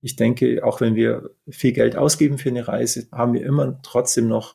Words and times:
Ich 0.00 0.16
denke, 0.16 0.64
auch 0.64 0.80
wenn 0.80 0.94
wir 0.94 1.30
viel 1.48 1.72
Geld 1.72 1.96
ausgeben 1.96 2.38
für 2.38 2.50
eine 2.50 2.68
Reise, 2.68 3.08
haben 3.12 3.34
wir 3.34 3.44
immer 3.44 3.80
trotzdem 3.82 4.28
noch 4.28 4.54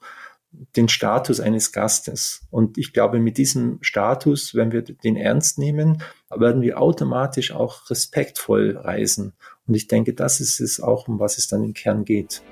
den 0.76 0.88
Status 0.88 1.40
eines 1.40 1.72
Gastes. 1.72 2.48
Und 2.52 2.78
ich 2.78 2.94
glaube, 2.94 3.20
mit 3.20 3.38
diesem 3.38 3.80
Status, 3.82 4.56
wenn 4.56 4.72
wir 4.72 4.84
den 4.84 5.16
ernst 5.16 5.58
nehmen, 5.58 6.02
werden 6.30 6.62
wir 6.62 6.80
automatisch 6.80 7.52
auch 7.52 7.90
respektvoll 7.90 8.78
reisen. 8.78 9.34
Und 9.68 9.76
ich 9.76 9.88
denke, 9.88 10.14
das 10.14 10.40
ist 10.40 10.60
es 10.60 10.80
auch, 10.80 11.08
um 11.08 11.20
was 11.20 11.38
es 11.38 11.48
dann 11.48 11.64
im 11.64 11.74
Kern 11.74 12.06
geht. 12.06 12.44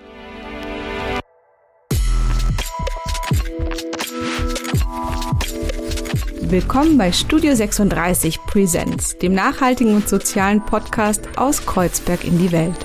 Willkommen 6.51 6.97
bei 6.97 7.13
Studio 7.13 7.55
36 7.55 8.43
Presents, 8.45 9.17
dem 9.17 9.33
nachhaltigen 9.33 9.95
und 9.95 10.09
sozialen 10.09 10.59
Podcast 10.65 11.21
aus 11.37 11.65
Kreuzberg 11.65 12.25
in 12.25 12.37
die 12.37 12.51
Welt. 12.51 12.75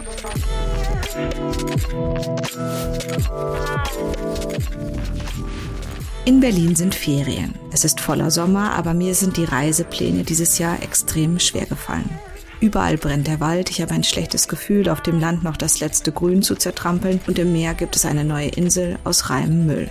In 6.25 6.39
Berlin 6.39 6.77
sind 6.77 6.95
Ferien. 6.95 7.57
Es 7.73 7.85
ist 7.85 8.01
voller 8.01 8.31
Sommer, 8.31 8.71
aber 8.71 8.95
mir 8.95 9.17
sind 9.17 9.37
die 9.37 9.45
Reisepläne 9.45 10.23
dieses 10.23 10.59
Jahr 10.59 10.81
extrem 10.85 11.41
schwer 11.41 11.67
gefallen. 11.67 12.21
Überall 12.61 12.97
brennt 12.97 13.27
der 13.27 13.41
Wald, 13.41 13.69
ich 13.71 13.83
habe 13.83 13.95
ein 13.95 14.05
schlechtes 14.05 14.47
Gefühl, 14.47 14.89
auf 14.89 15.01
dem 15.01 15.19
Land 15.19 15.43
noch 15.43 15.57
das 15.57 15.81
letzte 15.81 16.13
Grün 16.13 16.43
zu 16.43 16.55
zertrampeln 16.55 17.19
und 17.27 17.37
im 17.41 17.53
Meer 17.53 17.75
gibt 17.75 17.97
es 17.97 18.07
eine 18.07 18.23
neue 18.23 18.51
Insel 18.51 18.97
aus 19.03 19.29
reinem 19.29 19.67
Müll. 19.67 19.91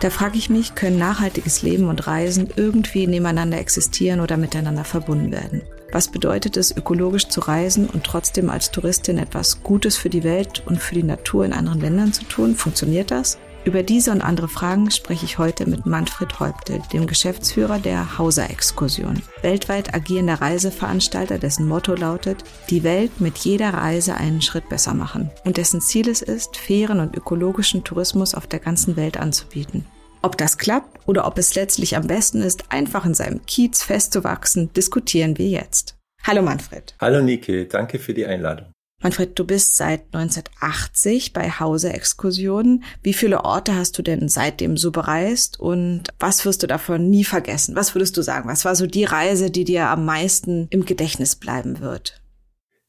Da 0.00 0.10
frage 0.10 0.36
ich 0.36 0.50
mich, 0.50 0.74
können 0.74 0.98
nachhaltiges 0.98 1.62
Leben 1.62 1.88
und 1.88 2.06
Reisen 2.06 2.48
irgendwie 2.54 3.06
nebeneinander 3.06 3.58
existieren 3.58 4.20
oder 4.20 4.36
miteinander 4.36 4.84
verbunden 4.84 5.32
werden? 5.32 5.62
Was 5.90 6.08
bedeutet 6.08 6.58
es, 6.58 6.76
ökologisch 6.76 7.28
zu 7.28 7.40
reisen 7.40 7.88
und 7.88 8.04
trotzdem 8.04 8.50
als 8.50 8.70
Touristin 8.70 9.18
etwas 9.18 9.62
Gutes 9.62 9.96
für 9.96 10.10
die 10.10 10.24
Welt 10.24 10.62
und 10.66 10.82
für 10.82 10.94
die 10.94 11.02
Natur 11.02 11.46
in 11.46 11.54
anderen 11.54 11.80
Ländern 11.80 12.12
zu 12.12 12.24
tun? 12.24 12.54
Funktioniert 12.56 13.10
das? 13.10 13.38
Über 13.66 13.82
diese 13.82 14.12
und 14.12 14.20
andere 14.20 14.46
Fragen 14.46 14.92
spreche 14.92 15.24
ich 15.24 15.38
heute 15.38 15.68
mit 15.68 15.86
Manfred 15.86 16.38
Häupte, 16.38 16.80
dem 16.92 17.08
Geschäftsführer 17.08 17.80
der 17.80 18.16
Hauser 18.16 18.48
Exkursion, 18.48 19.20
weltweit 19.42 19.92
agierender 19.92 20.40
Reiseveranstalter, 20.40 21.40
dessen 21.40 21.66
Motto 21.66 21.96
lautet, 21.96 22.44
die 22.70 22.84
Welt 22.84 23.20
mit 23.20 23.38
jeder 23.38 23.70
Reise 23.70 24.14
einen 24.14 24.40
Schritt 24.40 24.68
besser 24.68 24.94
machen 24.94 25.32
und 25.44 25.56
dessen 25.56 25.80
Ziel 25.80 26.08
es 26.08 26.22
ist, 26.22 26.56
fairen 26.56 27.00
und 27.00 27.16
ökologischen 27.16 27.82
Tourismus 27.82 28.36
auf 28.36 28.46
der 28.46 28.60
ganzen 28.60 28.94
Welt 28.94 29.16
anzubieten. 29.16 29.84
Ob 30.22 30.38
das 30.38 30.58
klappt 30.58 31.00
oder 31.08 31.26
ob 31.26 31.36
es 31.36 31.56
letztlich 31.56 31.96
am 31.96 32.06
besten 32.06 32.42
ist, 32.42 32.70
einfach 32.70 33.04
in 33.04 33.14
seinem 33.14 33.44
Kiez 33.46 33.82
festzuwachsen, 33.82 34.72
diskutieren 34.74 35.38
wir 35.38 35.48
jetzt. 35.48 35.96
Hallo 36.22 36.40
Manfred. 36.40 36.94
Hallo 37.00 37.20
Nike, 37.20 37.66
danke 37.66 37.98
für 37.98 38.14
die 38.14 38.26
Einladung. 38.26 38.75
Manfred, 39.06 39.38
du 39.38 39.44
bist 39.44 39.76
seit 39.76 40.02
1980 40.12 41.32
bei 41.32 41.48
Hause 41.48 41.92
Exkursionen. 41.92 42.82
Wie 43.04 43.12
viele 43.12 43.44
Orte 43.44 43.76
hast 43.76 43.96
du 43.96 44.02
denn 44.02 44.28
seitdem 44.28 44.76
so 44.76 44.90
bereist 44.90 45.60
und 45.60 46.08
was 46.18 46.44
wirst 46.44 46.64
du 46.64 46.66
davon 46.66 47.08
nie 47.08 47.22
vergessen? 47.22 47.76
Was 47.76 47.94
würdest 47.94 48.16
du 48.16 48.22
sagen? 48.22 48.48
Was 48.48 48.64
war 48.64 48.74
so 48.74 48.88
die 48.88 49.04
Reise, 49.04 49.52
die 49.52 49.62
dir 49.62 49.86
am 49.90 50.04
meisten 50.06 50.66
im 50.70 50.84
Gedächtnis 50.84 51.36
bleiben 51.36 51.78
wird? 51.78 52.20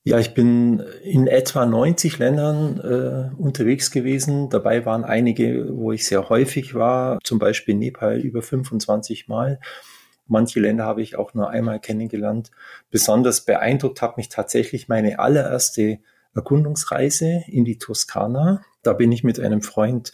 Ja, 0.05 0.17
ich 0.17 0.33
bin 0.33 0.81
in 1.03 1.27
etwa 1.27 1.67
90 1.67 2.17
Ländern 2.17 2.79
äh, 2.79 3.39
unterwegs 3.39 3.91
gewesen. 3.91 4.49
Dabei 4.49 4.87
waren 4.87 5.03
einige, 5.03 5.67
wo 5.69 5.91
ich 5.91 6.07
sehr 6.07 6.29
häufig 6.29 6.73
war, 6.73 7.19
zum 7.23 7.37
Beispiel 7.37 7.75
Nepal 7.75 8.17
über 8.17 8.41
25 8.41 9.27
Mal. 9.27 9.59
Manche 10.28 10.59
Länder 10.59 10.86
habe 10.86 11.02
ich 11.02 11.17
auch 11.17 11.33
nur 11.33 11.50
einmal 11.50 11.80
kennengelernt. 11.80 12.52
Besonders 12.89 13.45
beeindruckt 13.45 14.02
hat 14.02 14.17
mich 14.17 14.30
tatsächlich 14.30 14.88
meine 14.88 15.20
allererste 15.20 16.00
Erkundungsreise 16.36 17.44
in 17.47 17.66
die 17.66 17.78
Toskana. 17.78 18.61
Da 18.83 18.94
bin 18.94 19.11
ich 19.11 19.23
mit 19.23 19.39
einem 19.39 19.61
Freund 19.61 20.11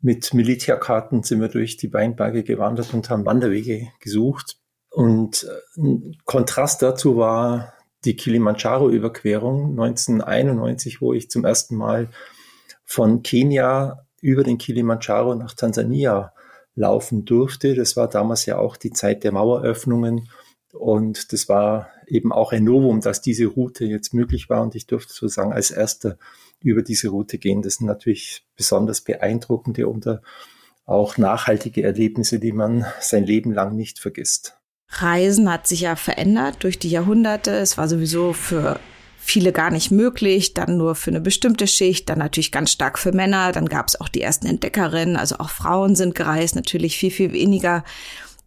mit 0.00 0.34
Militärkarten 0.34 1.22
sind 1.22 1.40
wir 1.40 1.48
durch 1.48 1.76
die 1.76 1.92
Weinberge 1.92 2.44
gewandert 2.44 2.92
und 2.94 3.08
haben 3.10 3.26
Wanderwege 3.26 3.88
gesucht. 4.00 4.58
Und 4.90 5.46
ein 5.76 6.12
äh, 6.12 6.16
Kontrast 6.24 6.82
dazu 6.82 7.16
war 7.16 7.74
die 8.04 8.16
Kilimanjaro-Überquerung 8.16 9.70
1991, 9.70 11.00
wo 11.00 11.12
ich 11.12 11.30
zum 11.30 11.44
ersten 11.44 11.76
Mal 11.76 12.08
von 12.84 13.22
Kenia 13.22 14.06
über 14.20 14.44
den 14.44 14.58
Kilimanjaro 14.58 15.34
nach 15.34 15.54
Tansania 15.54 16.32
laufen 16.76 17.24
durfte. 17.24 17.74
Das 17.74 17.96
war 17.96 18.08
damals 18.08 18.46
ja 18.46 18.58
auch 18.58 18.76
die 18.76 18.92
Zeit 18.92 19.24
der 19.24 19.32
Maueröffnungen. 19.32 20.28
Und 20.72 21.32
das 21.32 21.48
war 21.48 21.88
eben 22.06 22.32
auch 22.32 22.52
ein 22.52 22.62
Novum, 22.62 23.00
dass 23.00 23.22
diese 23.22 23.46
Route 23.46 23.84
jetzt 23.84 24.14
möglich 24.14 24.48
war. 24.48 24.62
Und 24.62 24.76
ich 24.76 24.86
durfte 24.86 25.12
sozusagen 25.12 25.52
als 25.52 25.72
erster 25.72 26.18
über 26.60 26.82
diese 26.82 27.08
Route 27.08 27.38
gehen. 27.38 27.62
Das 27.62 27.76
sind 27.76 27.86
natürlich 27.86 28.46
besonders 28.56 29.00
beeindruckende 29.00 29.88
und 29.88 30.06
auch 30.84 31.18
nachhaltige 31.18 31.82
Erlebnisse, 31.82 32.38
die 32.38 32.52
man 32.52 32.86
sein 33.00 33.24
Leben 33.24 33.52
lang 33.52 33.74
nicht 33.74 33.98
vergisst. 33.98 34.56
Reisen 34.88 35.50
hat 35.50 35.66
sich 35.66 35.80
ja 35.80 35.96
verändert 35.96 36.62
durch 36.62 36.78
die 36.78 36.90
Jahrhunderte. 36.90 37.50
Es 37.50 37.76
war 37.76 37.88
sowieso 37.88 38.32
für 38.32 38.78
viele 39.26 39.50
gar 39.50 39.70
nicht 39.72 39.90
möglich, 39.90 40.54
dann 40.54 40.76
nur 40.76 40.94
für 40.94 41.10
eine 41.10 41.20
bestimmte 41.20 41.66
Schicht, 41.66 42.08
dann 42.08 42.18
natürlich 42.18 42.52
ganz 42.52 42.70
stark 42.70 42.96
für 42.96 43.10
Männer, 43.10 43.50
dann 43.50 43.66
gab 43.66 43.88
es 43.88 44.00
auch 44.00 44.08
die 44.08 44.22
ersten 44.22 44.46
Entdeckerinnen, 44.46 45.16
also 45.16 45.38
auch 45.38 45.50
Frauen 45.50 45.96
sind 45.96 46.14
gereist, 46.14 46.54
natürlich 46.54 46.96
viel, 46.96 47.10
viel 47.10 47.32
weniger 47.32 47.82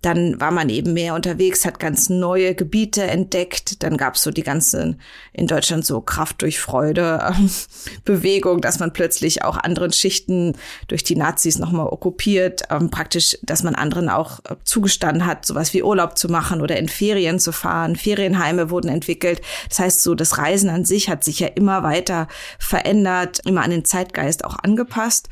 dann 0.02 0.40
war 0.40 0.52
man 0.52 0.70
eben 0.70 0.94
mehr 0.94 1.14
unterwegs, 1.14 1.66
hat 1.66 1.80
ganz 1.80 2.10
neue 2.10 2.56
Gebiete 2.56 3.04
entdeckt. 3.04 3.84
Dann 3.84 3.98
gab 3.98 4.16
es 4.16 4.24
so 4.24 4.32
die 4.32 4.44
ganze 4.44 4.96
in 5.34 5.48
Deutschland 5.48 5.86
so 5.86 6.00
Kraft 6.00 6.42
durch 6.42 6.60
Freude 6.60 7.20
ähm, 7.30 7.50
Bewegung, 8.06 8.62
dass 8.62 8.80
man 8.80 8.94
plötzlich 8.94 9.44
auch 9.44 9.58
anderen 9.58 9.92
Schichten 9.92 10.54
durch 10.88 11.04
die 11.04 11.18
Nazis 11.18 11.60
nochmal 11.60 11.88
okkupiert, 11.88 12.64
ähm, 12.70 12.90
praktisch, 12.90 13.38
dass 13.42 13.64
man 13.64 13.76
anderen 13.76 14.08
auch 14.08 14.40
äh, 14.46 14.56
zugestanden 14.64 15.26
hat, 15.26 15.46
sowas 15.46 15.74
wie 15.74 15.84
Urlaub 15.84 16.18
zu 16.18 16.30
machen 16.30 16.62
oder 16.62 16.78
in 16.78 16.88
Ferien 16.88 17.38
zu 17.38 17.52
fahren. 17.52 17.98
Ferienheime 17.98 18.70
wurden 18.70 18.90
entwickelt. 18.90 19.42
Das 19.68 19.80
heißt, 19.80 20.02
so 20.02 20.16
das 20.16 20.38
Reisen 20.38 20.70
an 20.70 20.86
sich 20.86 21.10
hat 21.10 21.26
sich 21.26 21.42
ja 21.42 21.48
immer 21.48 21.84
weiter 21.84 22.28
verändert, 22.58 23.42
immer 23.46 23.64
an 23.64 23.72
den 23.72 23.84
Zeitgeist 23.84 24.46
auch 24.46 24.58
angepasst. 24.64 25.28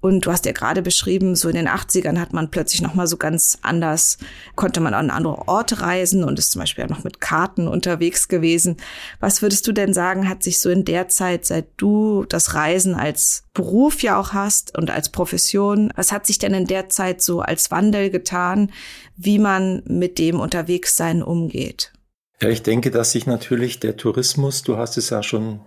Und 0.00 0.24
du 0.24 0.32
hast 0.32 0.46
ja 0.46 0.52
gerade 0.52 0.80
beschrieben, 0.80 1.36
so 1.36 1.48
in 1.48 1.56
den 1.56 1.68
80ern 1.68 2.18
hat 2.18 2.32
man 2.32 2.50
plötzlich 2.50 2.80
nochmal 2.80 3.06
so 3.06 3.16
ganz 3.18 3.58
anders, 3.62 4.18
konnte 4.56 4.80
man 4.80 4.94
an 4.94 5.10
andere 5.10 5.46
Orte 5.46 5.82
reisen 5.82 6.24
und 6.24 6.38
ist 6.38 6.52
zum 6.52 6.60
Beispiel 6.60 6.84
auch 6.84 6.88
noch 6.88 7.04
mit 7.04 7.20
Karten 7.20 7.68
unterwegs 7.68 8.28
gewesen. 8.28 8.78
Was 9.20 9.42
würdest 9.42 9.66
du 9.66 9.72
denn 9.72 9.92
sagen, 9.92 10.28
hat 10.28 10.42
sich 10.42 10.58
so 10.58 10.70
in 10.70 10.84
der 10.84 11.08
Zeit, 11.08 11.44
seit 11.44 11.66
du 11.76 12.24
das 12.28 12.54
Reisen 12.54 12.94
als 12.94 13.44
Beruf 13.52 14.02
ja 14.02 14.18
auch 14.18 14.32
hast 14.32 14.76
und 14.76 14.90
als 14.90 15.10
Profession, 15.10 15.92
was 15.96 16.12
hat 16.12 16.26
sich 16.26 16.38
denn 16.38 16.54
in 16.54 16.66
der 16.66 16.88
Zeit 16.88 17.20
so 17.20 17.40
als 17.40 17.70
Wandel 17.70 18.10
getan, 18.10 18.72
wie 19.16 19.38
man 19.38 19.82
mit 19.86 20.18
dem 20.18 20.40
Unterwegssein 20.40 21.22
umgeht? 21.22 21.92
Ja, 22.40 22.48
ich 22.48 22.62
denke, 22.62 22.90
dass 22.90 23.12
sich 23.12 23.26
natürlich 23.26 23.80
der 23.80 23.98
Tourismus, 23.98 24.62
du 24.62 24.78
hast 24.78 24.96
es 24.96 25.10
ja 25.10 25.22
schon 25.22 25.60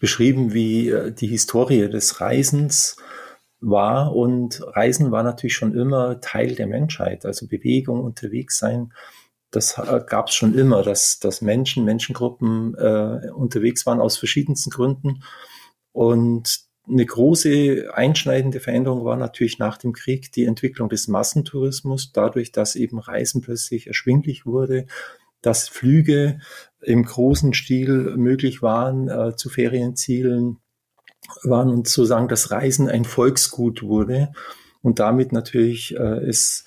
beschrieben, 0.00 0.52
wie 0.52 0.88
äh, 0.88 1.12
die 1.12 1.28
Historie 1.28 1.88
des 1.88 2.20
Reisens 2.20 2.96
war. 3.68 4.14
Und 4.14 4.62
Reisen 4.74 5.10
war 5.10 5.22
natürlich 5.22 5.54
schon 5.54 5.74
immer 5.74 6.20
Teil 6.20 6.54
der 6.54 6.66
Menschheit, 6.66 7.26
also 7.26 7.46
Bewegung, 7.46 8.00
unterwegs 8.00 8.58
sein. 8.58 8.92
Das 9.50 9.78
äh, 9.78 10.00
gab 10.06 10.28
es 10.28 10.34
schon 10.34 10.54
immer, 10.54 10.82
dass, 10.82 11.18
dass 11.18 11.40
Menschen, 11.40 11.84
Menschengruppen 11.84 12.74
äh, 12.74 13.30
unterwegs 13.34 13.86
waren 13.86 14.00
aus 14.00 14.16
verschiedensten 14.16 14.70
Gründen. 14.70 15.22
Und 15.92 16.66
eine 16.88 17.04
große 17.04 17.90
einschneidende 17.92 18.60
Veränderung 18.60 19.04
war 19.04 19.16
natürlich 19.16 19.58
nach 19.58 19.76
dem 19.76 19.92
Krieg 19.92 20.30
die 20.32 20.44
Entwicklung 20.44 20.88
des 20.88 21.08
Massentourismus, 21.08 22.12
dadurch, 22.12 22.52
dass 22.52 22.76
eben 22.76 22.98
Reisen 22.98 23.40
plötzlich 23.40 23.88
erschwinglich 23.88 24.46
wurde, 24.46 24.86
dass 25.42 25.68
Flüge 25.68 26.38
im 26.82 27.04
großen 27.04 27.54
Stil 27.54 28.16
möglich 28.16 28.62
waren 28.62 29.08
äh, 29.08 29.34
zu 29.36 29.48
Ferienzielen, 29.48 30.58
waren 31.42 31.70
und 31.70 31.88
sozusagen 31.88 32.28
das 32.28 32.50
Reisen 32.50 32.88
ein 32.88 33.04
Volksgut 33.04 33.82
wurde 33.82 34.32
und 34.82 34.98
damit 34.98 35.32
natürlich 35.32 35.96
äh, 35.96 36.24
es 36.26 36.64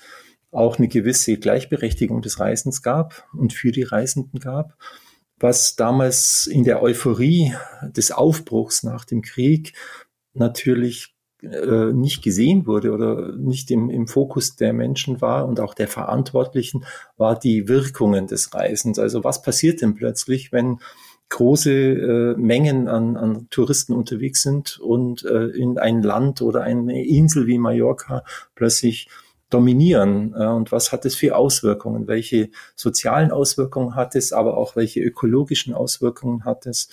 auch 0.52 0.78
eine 0.78 0.88
gewisse 0.88 1.36
Gleichberechtigung 1.36 2.22
des 2.22 2.40
Reisens 2.40 2.82
gab 2.82 3.24
und 3.32 3.52
für 3.52 3.72
die 3.72 3.84
Reisenden 3.84 4.40
gab, 4.40 4.76
was 5.38 5.76
damals 5.76 6.46
in 6.46 6.64
der 6.64 6.82
Euphorie 6.82 7.54
des 7.82 8.10
Aufbruchs 8.10 8.82
nach 8.82 9.04
dem 9.04 9.22
Krieg 9.22 9.74
natürlich 10.34 11.14
äh, 11.42 11.92
nicht 11.92 12.22
gesehen 12.22 12.66
wurde 12.66 12.92
oder 12.92 13.34
nicht 13.36 13.70
im, 13.70 13.88
im 13.88 14.06
Fokus 14.06 14.56
der 14.56 14.72
Menschen 14.74 15.20
war 15.22 15.46
und 15.48 15.60
auch 15.60 15.72
der 15.72 15.88
Verantwortlichen, 15.88 16.84
war 17.16 17.38
die 17.38 17.68
Wirkungen 17.68 18.26
des 18.26 18.52
Reisens. 18.52 18.98
Also 18.98 19.24
was 19.24 19.40
passiert 19.40 19.80
denn 19.80 19.94
plötzlich, 19.94 20.52
wenn 20.52 20.80
große 21.30 21.72
äh, 21.72 22.36
Mengen 22.36 22.88
an, 22.88 23.16
an 23.16 23.46
Touristen 23.50 23.94
unterwegs 23.94 24.42
sind 24.42 24.78
und 24.78 25.24
äh, 25.24 25.46
in 25.46 25.78
ein 25.78 26.02
Land 26.02 26.42
oder 26.42 26.62
eine 26.62 27.04
Insel 27.04 27.46
wie 27.46 27.58
Mallorca 27.58 28.24
plötzlich 28.54 29.08
dominieren. 29.48 30.34
Äh, 30.36 30.46
und 30.46 30.72
was 30.72 30.92
hat 30.92 31.06
es 31.06 31.14
für 31.14 31.36
Auswirkungen? 31.36 32.06
Welche 32.08 32.50
sozialen 32.74 33.30
Auswirkungen 33.30 33.94
hat 33.94 34.14
es, 34.16 34.32
aber 34.32 34.56
auch 34.56 34.76
welche 34.76 35.00
ökologischen 35.00 35.72
Auswirkungen 35.72 36.44
hat 36.44 36.66
es? 36.66 36.90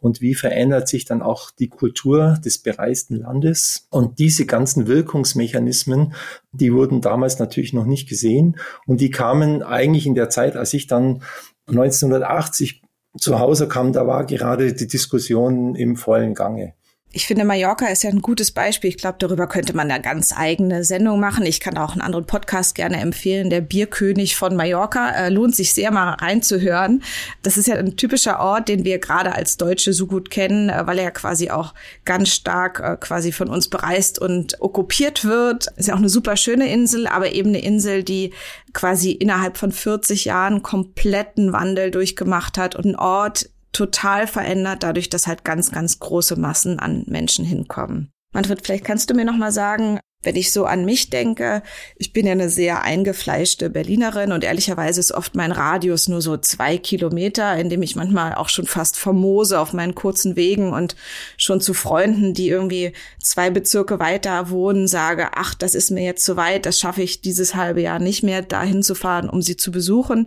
und 0.00 0.20
wie 0.20 0.34
verändert 0.34 0.88
sich 0.88 1.04
dann 1.04 1.22
auch 1.22 1.50
die 1.50 1.68
Kultur 1.68 2.38
des 2.44 2.58
bereisten 2.58 3.16
Landes. 3.16 3.88
Und 3.90 4.18
diese 4.18 4.46
ganzen 4.46 4.86
Wirkungsmechanismen, 4.86 6.14
die 6.52 6.72
wurden 6.72 7.00
damals 7.00 7.38
natürlich 7.38 7.72
noch 7.72 7.84
nicht 7.84 8.08
gesehen 8.08 8.58
und 8.86 9.00
die 9.00 9.10
kamen 9.10 9.62
eigentlich 9.62 10.06
in 10.06 10.14
der 10.14 10.30
Zeit, 10.30 10.56
als 10.56 10.72
ich 10.72 10.86
dann 10.86 11.22
1980 11.66 12.82
zu 13.16 13.38
Hause 13.38 13.68
kam, 13.68 13.92
da 13.92 14.06
war 14.06 14.24
gerade 14.24 14.72
die 14.72 14.86
Diskussion 14.86 15.74
im 15.74 15.96
vollen 15.96 16.34
Gange. 16.34 16.74
Ich 17.10 17.26
finde, 17.26 17.46
Mallorca 17.46 17.86
ist 17.86 18.02
ja 18.02 18.10
ein 18.10 18.20
gutes 18.20 18.50
Beispiel. 18.50 18.90
Ich 18.90 18.98
glaube, 18.98 19.16
darüber 19.18 19.46
könnte 19.46 19.74
man 19.74 19.90
eine 19.90 20.02
ganz 20.02 20.34
eigene 20.36 20.84
Sendung 20.84 21.18
machen. 21.18 21.46
Ich 21.46 21.58
kann 21.58 21.78
auch 21.78 21.92
einen 21.92 22.02
anderen 22.02 22.26
Podcast 22.26 22.74
gerne 22.74 23.00
empfehlen. 23.00 23.48
Der 23.48 23.62
Bierkönig 23.62 24.36
von 24.36 24.54
Mallorca 24.54 25.12
äh, 25.12 25.30
lohnt 25.30 25.56
sich 25.56 25.72
sehr 25.72 25.90
mal 25.90 26.10
reinzuhören. 26.10 27.02
Das 27.42 27.56
ist 27.56 27.66
ja 27.66 27.76
ein 27.76 27.96
typischer 27.96 28.40
Ort, 28.40 28.68
den 28.68 28.84
wir 28.84 28.98
gerade 28.98 29.32
als 29.32 29.56
Deutsche 29.56 29.94
so 29.94 30.06
gut 30.06 30.30
kennen, 30.30 30.68
äh, 30.68 30.86
weil 30.86 30.98
er 30.98 31.04
ja 31.04 31.10
quasi 31.10 31.48
auch 31.48 31.72
ganz 32.04 32.28
stark 32.28 32.80
äh, 32.80 32.98
quasi 33.00 33.32
von 33.32 33.48
uns 33.48 33.68
bereist 33.68 34.18
und 34.18 34.60
okkupiert 34.60 35.24
wird. 35.24 35.68
Ist 35.76 35.88
ja 35.88 35.94
auch 35.94 35.98
eine 35.98 36.10
super 36.10 36.36
schöne 36.36 36.70
Insel, 36.70 37.06
aber 37.06 37.32
eben 37.32 37.48
eine 37.48 37.62
Insel, 37.62 38.02
die 38.02 38.34
quasi 38.74 39.12
innerhalb 39.12 39.56
von 39.56 39.72
40 39.72 40.26
Jahren 40.26 40.62
kompletten 40.62 41.54
Wandel 41.54 41.90
durchgemacht 41.90 42.58
hat 42.58 42.76
und 42.76 42.84
ein 42.84 42.96
Ort, 42.96 43.48
total 43.72 44.26
verändert, 44.26 44.82
dadurch, 44.82 45.08
dass 45.08 45.26
halt 45.26 45.44
ganz, 45.44 45.70
ganz 45.70 45.98
große 45.98 46.38
Massen 46.38 46.78
an 46.78 47.04
Menschen 47.06 47.44
hinkommen. 47.44 48.10
Manfred, 48.32 48.64
vielleicht 48.64 48.84
kannst 48.84 49.08
du 49.08 49.14
mir 49.14 49.24
noch 49.24 49.36
mal 49.36 49.52
sagen, 49.52 50.00
wenn 50.24 50.34
ich 50.34 50.52
so 50.52 50.64
an 50.64 50.84
mich 50.84 51.10
denke, 51.10 51.62
ich 51.96 52.12
bin 52.12 52.26
ja 52.26 52.32
eine 52.32 52.50
sehr 52.50 52.82
eingefleischte 52.82 53.70
Berlinerin 53.70 54.32
und 54.32 54.42
ehrlicherweise 54.42 54.98
ist 54.98 55.12
oft 55.12 55.36
mein 55.36 55.52
Radius 55.52 56.08
nur 56.08 56.20
so 56.20 56.36
zwei 56.36 56.76
Kilometer, 56.76 57.56
in 57.56 57.70
dem 57.70 57.82
ich 57.82 57.94
manchmal 57.94 58.34
auch 58.34 58.48
schon 58.48 58.66
fast 58.66 58.96
vermose 58.96 59.60
auf 59.60 59.72
meinen 59.72 59.94
kurzen 59.94 60.34
Wegen 60.34 60.72
und 60.72 60.96
schon 61.36 61.60
zu 61.60 61.72
Freunden, 61.72 62.34
die 62.34 62.48
irgendwie 62.48 62.92
zwei 63.22 63.50
Bezirke 63.50 64.00
weiter 64.00 64.50
wohnen, 64.50 64.88
sage, 64.88 65.28
ach, 65.36 65.54
das 65.54 65.76
ist 65.76 65.90
mir 65.90 66.02
jetzt 66.02 66.24
zu 66.24 66.36
weit, 66.36 66.66
das 66.66 66.80
schaffe 66.80 67.02
ich 67.02 67.20
dieses 67.20 67.54
halbe 67.54 67.80
Jahr 67.80 68.00
nicht 68.00 68.24
mehr, 68.24 68.42
dahin 68.42 68.82
zu 68.82 68.96
fahren, 68.96 69.30
um 69.30 69.40
sie 69.40 69.56
zu 69.56 69.70
besuchen 69.70 70.26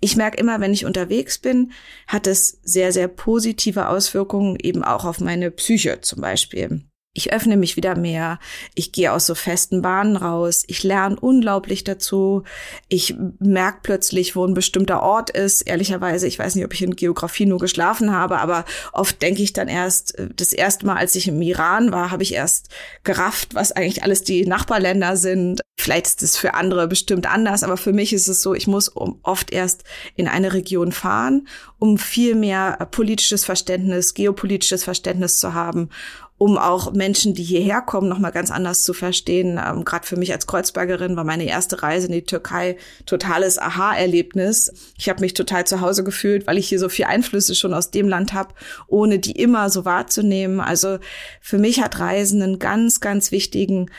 ich 0.00 0.16
merke 0.16 0.38
immer, 0.38 0.60
wenn 0.60 0.72
ich 0.72 0.84
unterwegs 0.84 1.38
bin, 1.38 1.72
hat 2.06 2.26
es 2.26 2.58
sehr, 2.62 2.92
sehr 2.92 3.08
positive 3.08 3.88
Auswirkungen 3.88 4.56
eben 4.60 4.84
auch 4.84 5.04
auf 5.04 5.20
meine 5.20 5.50
Psyche 5.50 6.00
zum 6.00 6.20
Beispiel. 6.20 6.82
Ich 7.16 7.32
öffne 7.32 7.56
mich 7.56 7.76
wieder 7.76 7.96
mehr. 7.96 8.38
Ich 8.74 8.92
gehe 8.92 9.10
aus 9.10 9.24
so 9.24 9.34
festen 9.34 9.80
Bahnen 9.80 10.16
raus. 10.16 10.64
Ich 10.66 10.82
lerne 10.82 11.18
unglaublich 11.18 11.82
dazu. 11.82 12.42
Ich 12.88 13.14
merke 13.38 13.78
plötzlich, 13.82 14.36
wo 14.36 14.44
ein 14.44 14.52
bestimmter 14.52 15.02
Ort 15.02 15.30
ist. 15.30 15.62
Ehrlicherweise, 15.62 16.26
ich 16.26 16.38
weiß 16.38 16.54
nicht, 16.54 16.66
ob 16.66 16.74
ich 16.74 16.82
in 16.82 16.94
Geografie 16.94 17.46
nur 17.46 17.58
geschlafen 17.58 18.12
habe, 18.12 18.38
aber 18.38 18.66
oft 18.92 19.22
denke 19.22 19.42
ich 19.42 19.54
dann 19.54 19.68
erst, 19.68 20.18
äh, 20.18 20.28
das 20.36 20.52
erste 20.52 20.84
Mal, 20.84 20.98
als 20.98 21.14
ich 21.14 21.26
im 21.26 21.40
Iran 21.40 21.90
war, 21.90 22.10
habe 22.10 22.22
ich 22.22 22.34
erst 22.34 22.68
gerafft, 23.02 23.54
was 23.54 23.72
eigentlich 23.72 24.02
alles 24.02 24.22
die 24.22 24.44
Nachbarländer 24.44 25.16
sind. 25.16 25.62
Vielleicht 25.78 26.06
ist 26.06 26.22
es 26.22 26.36
für 26.36 26.52
andere 26.52 26.86
bestimmt 26.86 27.26
anders, 27.26 27.62
aber 27.62 27.78
für 27.78 27.94
mich 27.94 28.12
ist 28.12 28.28
es 28.28 28.42
so, 28.42 28.54
ich 28.54 28.66
muss 28.66 28.92
oft 28.94 29.52
erst 29.52 29.84
in 30.16 30.28
eine 30.28 30.52
Region 30.52 30.92
fahren, 30.92 31.48
um 31.78 31.96
viel 31.96 32.34
mehr 32.34 32.76
politisches 32.90 33.46
Verständnis, 33.46 34.12
geopolitisches 34.12 34.84
Verständnis 34.84 35.38
zu 35.38 35.54
haben 35.54 35.88
um 36.38 36.58
auch 36.58 36.92
Menschen, 36.92 37.32
die 37.32 37.42
hierher 37.42 37.80
kommen, 37.80 38.08
nochmal 38.08 38.32
ganz 38.32 38.50
anders 38.50 38.82
zu 38.82 38.92
verstehen. 38.92 39.58
Ähm, 39.64 39.86
Gerade 39.86 40.06
für 40.06 40.16
mich 40.16 40.32
als 40.32 40.46
Kreuzbergerin 40.46 41.16
war 41.16 41.24
meine 41.24 41.44
erste 41.44 41.82
Reise 41.82 42.08
in 42.08 42.12
die 42.12 42.24
Türkei 42.24 42.76
totales 43.06 43.58
Aha-Erlebnis. 43.58 44.70
Ich 44.98 45.08
habe 45.08 45.22
mich 45.22 45.32
total 45.32 45.66
zu 45.66 45.80
Hause 45.80 46.04
gefühlt, 46.04 46.46
weil 46.46 46.58
ich 46.58 46.68
hier 46.68 46.78
so 46.78 46.90
viel 46.90 47.06
Einflüsse 47.06 47.54
schon 47.54 47.72
aus 47.72 47.90
dem 47.90 48.06
Land 48.06 48.34
habe, 48.34 48.52
ohne 48.86 49.18
die 49.18 49.32
immer 49.32 49.70
so 49.70 49.86
wahrzunehmen. 49.86 50.60
Also 50.60 50.98
für 51.40 51.56
mich 51.56 51.80
hat 51.80 51.98
Reisen 51.98 52.42
einen 52.42 52.58
ganz, 52.58 53.00
ganz 53.00 53.32
wichtigen 53.32 53.90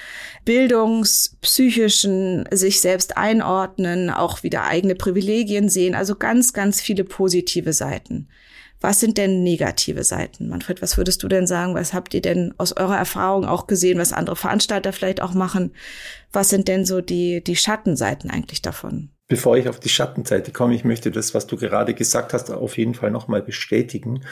bildungspsychischen, 0.45 2.47
sich 2.51 2.81
selbst 2.81 3.17
einordnen, 3.17 4.11
auch 4.11 4.43
wieder 4.43 4.65
eigene 4.65 4.93
Privilegien 4.93 5.69
sehen. 5.69 5.95
Also 5.95 6.15
ganz, 6.15 6.53
ganz 6.53 6.81
viele 6.81 7.03
positive 7.03 7.73
Seiten. 7.73 8.27
Was 8.79 8.99
sind 8.99 9.17
denn 9.17 9.43
negative 9.43 10.03
Seiten? 10.03 10.49
Manfred, 10.49 10.81
was 10.81 10.97
würdest 10.97 11.23
du 11.23 11.27
denn 11.27 11.47
sagen? 11.47 11.73
Was 11.73 11.93
habt 11.93 12.13
ihr 12.13 12.21
denn 12.21 12.53
aus 12.57 12.73
eurer 12.73 12.97
Erfahrung 12.97 13.45
auch 13.45 13.65
gesehen, 13.67 13.97
was 13.97 14.13
andere 14.13 14.35
Veranstalter 14.35 14.93
vielleicht 14.93 15.21
auch 15.21 15.33
machen? 15.33 15.73
Was 16.31 16.49
sind 16.49 16.67
denn 16.67 16.85
so 16.85 17.01
die, 17.01 17.43
die 17.43 17.55
Schattenseiten 17.55 18.29
eigentlich 18.29 18.61
davon? 18.61 19.09
Bevor 19.29 19.57
ich 19.57 19.67
auf 19.67 19.81
die 19.81 19.89
Schattenseite 19.89 20.53
komme, 20.53 20.73
ich 20.73 20.85
möchte 20.85 21.11
das, 21.11 21.33
was 21.33 21.47
du 21.47 21.57
gerade 21.57 21.93
gesagt 21.93 22.31
hast, 22.33 22.49
auf 22.49 22.77
jeden 22.77 22.93
Fall 22.93 23.11
nochmal 23.11 23.41
bestätigen. 23.41 24.23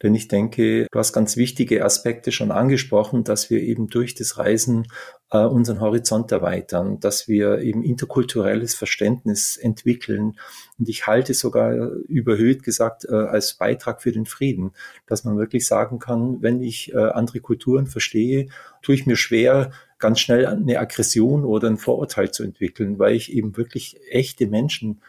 Denn 0.00 0.14
ich 0.14 0.28
denke, 0.28 0.86
du 0.92 0.98
hast 0.98 1.12
ganz 1.12 1.36
wichtige 1.36 1.84
Aspekte 1.84 2.30
schon 2.30 2.52
angesprochen, 2.52 3.24
dass 3.24 3.50
wir 3.50 3.60
eben 3.60 3.88
durch 3.88 4.14
das 4.14 4.38
Reisen 4.38 4.86
äh, 5.32 5.38
unseren 5.38 5.80
Horizont 5.80 6.30
erweitern, 6.30 7.00
dass 7.00 7.26
wir 7.26 7.58
eben 7.60 7.82
interkulturelles 7.82 8.76
Verständnis 8.76 9.56
entwickeln. 9.56 10.36
Und 10.78 10.88
ich 10.88 11.08
halte 11.08 11.34
sogar 11.34 11.72
überhöht 12.06 12.62
gesagt 12.62 13.06
äh, 13.06 13.14
als 13.14 13.54
Beitrag 13.54 14.02
für 14.02 14.12
den 14.12 14.26
Frieden, 14.26 14.72
dass 15.06 15.24
man 15.24 15.36
wirklich 15.36 15.66
sagen 15.66 15.98
kann, 15.98 16.42
wenn 16.42 16.60
ich 16.60 16.92
äh, 16.92 16.98
andere 16.98 17.40
Kulturen 17.40 17.88
verstehe, 17.88 18.48
tue 18.82 18.94
ich 18.94 19.06
mir 19.06 19.16
schwer, 19.16 19.72
ganz 20.04 20.20
schnell 20.20 20.44
eine 20.44 20.80
Aggression 20.80 21.46
oder 21.46 21.66
ein 21.66 21.78
Vorurteil 21.78 22.30
zu 22.30 22.42
entwickeln, 22.42 22.98
weil 22.98 23.14
ich 23.14 23.32
eben 23.32 23.56
wirklich 23.56 23.98
echte 24.10 24.46
Menschen 24.46 25.00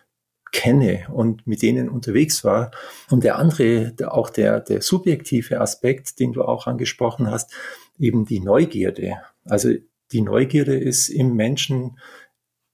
kenne 0.53 1.07
und 1.11 1.45
mit 1.45 1.61
denen 1.61 1.89
unterwegs 1.89 2.45
war. 2.45 2.71
Und 3.09 3.25
der 3.25 3.37
andere, 3.37 3.91
auch 4.07 4.29
der, 4.29 4.61
der 4.61 4.81
subjektive 4.81 5.59
Aspekt, 5.59 6.17
den 6.21 6.31
du 6.31 6.43
auch 6.43 6.65
angesprochen 6.65 7.29
hast, 7.29 7.53
eben 7.99 8.23
die 8.23 8.39
Neugierde. 8.39 9.17
Also 9.43 9.73
die 10.13 10.21
Neugierde 10.21 10.77
ist 10.77 11.09
im 11.09 11.35
Menschen 11.35 11.99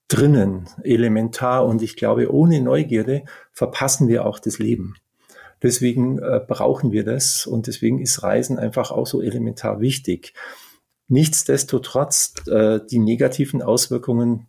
drinnen, 0.07 0.69
elementar. 0.83 1.65
Und 1.65 1.81
ich 1.81 1.95
glaube, 1.95 2.31
ohne 2.31 2.61
Neugierde 2.61 3.23
verpassen 3.51 4.09
wir 4.09 4.27
auch 4.27 4.37
das 4.37 4.59
Leben. 4.59 4.93
Deswegen 5.63 6.19
äh, 6.19 6.39
brauchen 6.47 6.91
wir 6.91 7.03
das 7.03 7.47
und 7.47 7.65
deswegen 7.65 7.99
ist 7.99 8.21
Reisen 8.21 8.59
einfach 8.59 8.91
auch 8.91 9.07
so 9.07 9.23
elementar 9.23 9.81
wichtig. 9.81 10.35
Nichtsdestotrotz, 11.11 12.35
äh, 12.47 12.79
die 12.89 12.97
negativen 12.97 13.61
Auswirkungen 13.61 14.47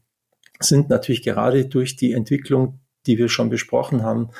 sind 0.60 0.90
natürlich 0.90 1.22
gerade 1.22 1.66
durch 1.66 1.96
die 1.96 2.12
Entwicklung, 2.12 2.78
die 3.04 3.18
wir 3.18 3.28
schon 3.28 3.50
besprochen 3.50 4.04
haben, 4.04 4.30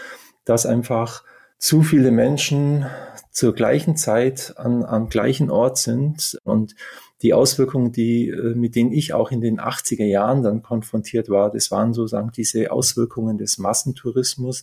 dass 0.44 0.64
einfach 0.64 1.24
zu 1.58 1.82
viele 1.82 2.12
Menschen 2.12 2.86
zur 3.32 3.56
gleichen 3.56 3.96
Zeit 3.96 4.54
an, 4.56 4.84
am 4.84 5.08
gleichen 5.08 5.50
Ort 5.50 5.78
sind. 5.78 6.38
Und 6.44 6.76
die 7.22 7.34
Auswirkungen, 7.34 7.90
die, 7.90 8.28
äh, 8.28 8.54
mit 8.54 8.76
denen 8.76 8.92
ich 8.92 9.12
auch 9.12 9.32
in 9.32 9.40
den 9.40 9.58
80er 9.58 10.04
Jahren 10.04 10.44
dann 10.44 10.62
konfrontiert 10.62 11.28
war, 11.28 11.50
das 11.50 11.72
waren 11.72 11.92
sozusagen 11.92 12.30
diese 12.30 12.70
Auswirkungen 12.70 13.36
des 13.36 13.58
Massentourismus, 13.58 14.62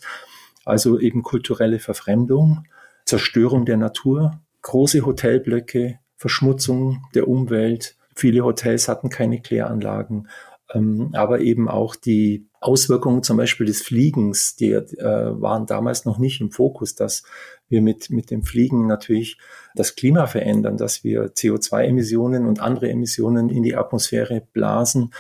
also 0.64 0.98
eben 0.98 1.24
kulturelle 1.24 1.80
Verfremdung, 1.80 2.64
Zerstörung 3.04 3.66
der 3.66 3.76
Natur, 3.76 4.40
große 4.62 5.06
Hotelblöcke, 5.06 6.00
Verschmutzung 6.20 7.06
der 7.16 7.28
Umwelt. 7.28 7.96
Viele 8.14 8.44
Hotels 8.44 8.90
hatten 8.90 9.10
keine 9.10 9.42
Kläranlagen, 9.42 10.28
ähm, 10.74 11.12
aber 11.14 11.40
eben 11.40 11.70
auch 11.70 11.96
die 11.96 12.46
Auswirkungen 12.60 13.24
zum 13.24 13.38
Beispiel 13.38 13.66
des 13.66 13.82
Fliegens, 13.82 14.58
die 14.58 14.72
äh, 14.74 15.42
waren 15.42 15.66
damals 15.66 16.04
noch 16.04 16.18
nicht 16.18 16.42
im 16.42 16.52
Fokus, 16.52 16.94
dass 16.94 17.24
wir 17.70 17.82
mit, 17.82 18.10
mit 18.10 18.32
dem 18.32 18.44
Fliegen 18.44 18.86
natürlich 18.86 19.38
das 19.76 19.96
Klima 19.96 20.28
verändern, 20.28 20.76
dass 20.76 21.06
wir 21.06 21.34
CO2-Emissionen 21.34 22.46
und 22.46 22.60
andere 22.60 22.90
Emissionen 22.90 23.50
in 23.50 23.64
die 23.64 23.78
Atmosphäre 23.78 24.46
blasen. 24.52 25.14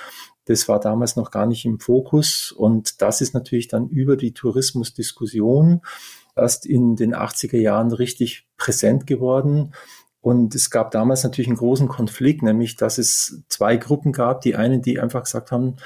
Das 0.45 0.67
war 0.67 0.81
damals 0.81 1.15
noch 1.15 1.31
gar 1.31 1.45
nicht 1.45 1.63
im 1.63 1.79
Fokus 1.79 2.51
und 2.51 3.01
das 3.01 3.21
ist 3.21 3.33
natürlich 3.33 3.69
dann 3.69 3.87
über 3.87 4.17
die 4.17 4.33
Tourismusdiskussion 4.33 5.81
erst 6.35 6.65
in 6.65 6.95
den 6.95 7.15
80er 7.15 7.57
Jahren 7.57 7.91
richtig 7.91 8.47
präsent 8.57 9.07
geworden. 9.07 9.73
Und 10.21 10.53
es 10.53 10.69
gab 10.69 10.91
damals 10.91 11.23
natürlich 11.23 11.47
einen 11.47 11.57
großen 11.57 11.87
Konflikt, 11.87 12.43
nämlich 12.43 12.75
dass 12.75 12.97
es 12.97 13.41
zwei 13.47 13.77
Gruppen 13.77 14.11
gab. 14.11 14.41
Die 14.41 14.55
einen, 14.55 14.81
die 14.81 14.99
einfach 14.99 15.23
gesagt 15.23 15.51
haben, 15.51 15.77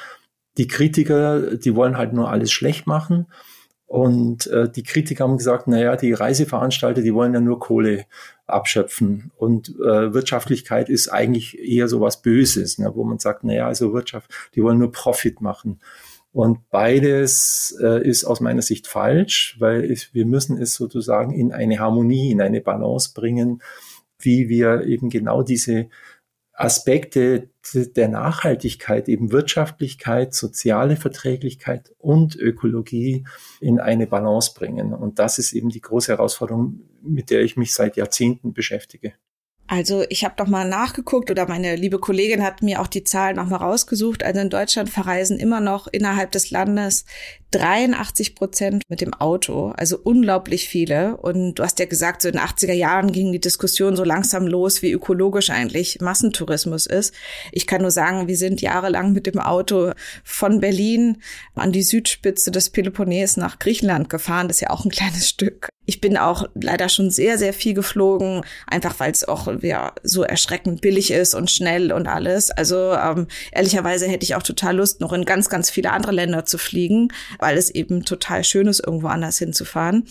die 0.57 0.67
Kritiker, 0.67 1.57
die 1.57 1.75
wollen 1.75 1.97
halt 1.97 2.13
nur 2.13 2.29
alles 2.29 2.51
schlecht 2.51 2.87
machen. 2.87 3.27
Und 3.85 4.47
äh, 4.47 4.71
die 4.71 4.81
Kritiker 4.81 5.25
haben 5.25 5.37
gesagt, 5.37 5.67
naja, 5.67 5.95
die 5.95 6.13
Reiseveranstalter, 6.13 7.03
die 7.03 7.13
wollen 7.13 7.33
ja 7.35 7.39
nur 7.39 7.59
Kohle 7.59 8.05
abschöpfen. 8.47 9.31
Und 9.37 9.69
äh, 9.69 10.13
Wirtschaftlichkeit 10.13 10.89
ist 10.89 11.09
eigentlich 11.09 11.59
eher 11.59 11.87
so 11.87 12.01
was 12.01 12.23
Böses, 12.23 12.79
ne, 12.79 12.91
wo 12.95 13.03
man 13.03 13.19
sagt, 13.19 13.43
naja, 13.43 13.67
also 13.67 13.93
Wirtschaft, 13.93 14.31
die 14.55 14.63
wollen 14.63 14.79
nur 14.79 14.91
Profit 14.91 15.41
machen. 15.41 15.79
Und 16.31 16.71
beides 16.71 17.77
äh, 17.79 18.03
ist 18.03 18.25
aus 18.25 18.39
meiner 18.39 18.63
Sicht 18.63 18.87
falsch, 18.87 19.57
weil 19.59 19.83
es, 19.83 20.11
wir 20.15 20.25
müssen 20.25 20.57
es 20.57 20.73
sozusagen 20.73 21.31
in 21.31 21.51
eine 21.51 21.77
Harmonie, 21.77 22.31
in 22.31 22.41
eine 22.41 22.61
Balance 22.61 23.11
bringen 23.13 23.61
wie 24.23 24.49
wir 24.49 24.83
eben 24.83 25.09
genau 25.09 25.43
diese 25.43 25.89
Aspekte 26.53 27.49
der 27.73 28.09
Nachhaltigkeit, 28.09 29.09
eben 29.09 29.31
Wirtschaftlichkeit, 29.31 30.35
soziale 30.35 30.97
Verträglichkeit 30.97 31.93
und 31.97 32.35
Ökologie 32.35 33.25
in 33.59 33.79
eine 33.79 34.05
Balance 34.05 34.53
bringen. 34.53 34.93
Und 34.93 35.17
das 35.17 35.39
ist 35.39 35.53
eben 35.53 35.69
die 35.69 35.81
große 35.81 36.11
Herausforderung, 36.11 36.81
mit 37.01 37.31
der 37.31 37.41
ich 37.41 37.57
mich 37.57 37.73
seit 37.73 37.97
Jahrzehnten 37.97 38.53
beschäftige. 38.53 39.13
Also 39.75 40.05
ich 40.09 40.23
habe 40.23 40.35
doch 40.37 40.45
mal 40.45 40.69
nachgeguckt 40.69 41.31
oder 41.31 41.47
meine 41.47 41.75
liebe 41.75 41.97
Kollegin 41.97 42.43
hat 42.43 42.61
mir 42.61 42.79
auch 42.79 42.85
die 42.85 43.03
Zahlen 43.03 43.37
noch 43.37 43.47
mal 43.47 43.57
rausgesucht. 43.57 44.21
Also 44.21 44.39
in 44.39 44.51
Deutschland 44.51 44.87
verreisen 44.87 45.39
immer 45.39 45.61
noch 45.61 45.87
innerhalb 45.87 46.31
des 46.31 46.51
Landes 46.51 47.05
83 47.49 48.35
Prozent 48.35 48.83
mit 48.87 49.01
dem 49.01 49.15
Auto, 49.15 49.73
also 49.75 49.97
unglaublich 50.03 50.69
viele. 50.69 51.17
Und 51.17 51.55
du 51.55 51.63
hast 51.63 51.79
ja 51.79 51.85
gesagt, 51.85 52.21
so 52.21 52.27
in 52.27 52.35
den 52.35 52.43
80er 52.43 52.73
Jahren 52.73 53.11
ging 53.11 53.31
die 53.31 53.39
Diskussion 53.39 53.95
so 53.95 54.03
langsam 54.03 54.45
los, 54.45 54.83
wie 54.83 54.91
ökologisch 54.91 55.49
eigentlich 55.49 55.99
Massentourismus 56.01 56.85
ist. 56.85 57.15
Ich 57.51 57.65
kann 57.65 57.81
nur 57.81 57.91
sagen, 57.91 58.27
wir 58.27 58.37
sind 58.37 58.61
jahrelang 58.61 59.11
mit 59.11 59.25
dem 59.25 59.39
Auto 59.39 59.93
von 60.23 60.59
Berlin 60.59 61.17
an 61.55 61.71
die 61.71 61.81
Südspitze 61.83 62.51
des 62.51 62.69
Peloponnes 62.69 63.37
nach 63.37 63.57
Griechenland 63.57 64.07
gefahren. 64.07 64.47
Das 64.47 64.57
ist 64.57 64.61
ja 64.61 64.69
auch 64.69 64.85
ein 64.85 64.91
kleines 64.91 65.29
Stück. 65.33 65.69
Ich 65.85 66.01
bin 66.01 66.17
auch 66.17 66.45
leider 66.55 66.89
schon 66.89 67.09
sehr, 67.09 67.37
sehr 67.37 67.53
viel 67.53 67.73
geflogen, 67.73 68.41
einfach 68.67 68.99
weil 68.99 69.11
es 69.11 69.27
auch 69.27 69.47
ja 69.61 69.93
so 70.03 70.23
erschreckend 70.23 70.81
billig 70.81 71.11
ist 71.11 71.33
und 71.33 71.51
schnell 71.51 71.91
und 71.91 72.07
alles. 72.07 72.51
Also 72.51 72.93
ähm, 72.93 73.27
ehrlicherweise 73.51 74.07
hätte 74.07 74.23
ich 74.23 74.35
auch 74.35 74.43
total 74.43 74.77
Lust, 74.77 75.01
noch 75.01 75.13
in 75.13 75.25
ganz, 75.25 75.49
ganz 75.49 75.69
viele 75.69 75.91
andere 75.91 76.13
Länder 76.13 76.45
zu 76.45 76.57
fliegen 76.57 77.09
weil 77.39 77.57
es 77.57 77.69
eben 77.69 78.05
total 78.05 78.43
schön 78.43 78.67
ist, 78.67 78.79
irgendwo 78.85 79.07
anders 79.07 79.37
hinzufahren. 79.37 80.07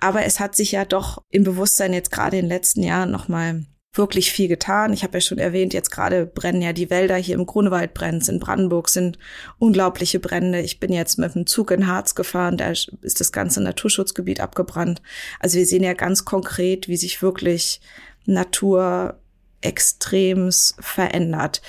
Aber 0.00 0.24
es 0.24 0.40
hat 0.40 0.56
sich 0.56 0.72
ja 0.72 0.84
doch 0.84 1.22
im 1.30 1.44
Bewusstsein 1.44 1.92
jetzt 1.92 2.10
gerade 2.10 2.36
in 2.36 2.46
den 2.46 2.48
letzten 2.48 2.82
Jahren 2.82 3.10
nochmal 3.10 3.64
wirklich 3.94 4.32
viel 4.32 4.48
getan. 4.48 4.92
Ich 4.92 5.02
habe 5.02 5.18
ja 5.18 5.20
schon 5.20 5.38
erwähnt, 5.38 5.74
jetzt 5.74 5.90
gerade 5.90 6.24
brennen 6.24 6.62
ja 6.62 6.72
die 6.72 6.88
Wälder 6.88 7.16
hier 7.16 7.34
im 7.34 7.44
Grunewald 7.44 7.92
brennt, 7.92 8.26
in 8.28 8.40
Brandenburg 8.40 8.88
sind 8.88 9.18
unglaubliche 9.58 10.18
Brände. 10.18 10.60
Ich 10.60 10.80
bin 10.80 10.92
jetzt 10.92 11.18
mit 11.18 11.34
dem 11.34 11.46
Zug 11.46 11.70
in 11.70 11.86
Harz 11.86 12.14
gefahren, 12.14 12.56
da 12.56 12.70
ist 12.70 13.20
das 13.20 13.32
ganze 13.32 13.62
Naturschutzgebiet 13.62 14.40
abgebrannt. 14.40 15.02
Also 15.40 15.58
wir 15.58 15.66
sehen 15.66 15.82
ja 15.82 15.92
ganz 15.92 16.24
konkret, 16.24 16.88
wie 16.88 16.96
sich 16.96 17.20
wirklich 17.20 17.80
Natur 18.24 19.18
extrems 19.60 20.74
verändert. 20.80 21.60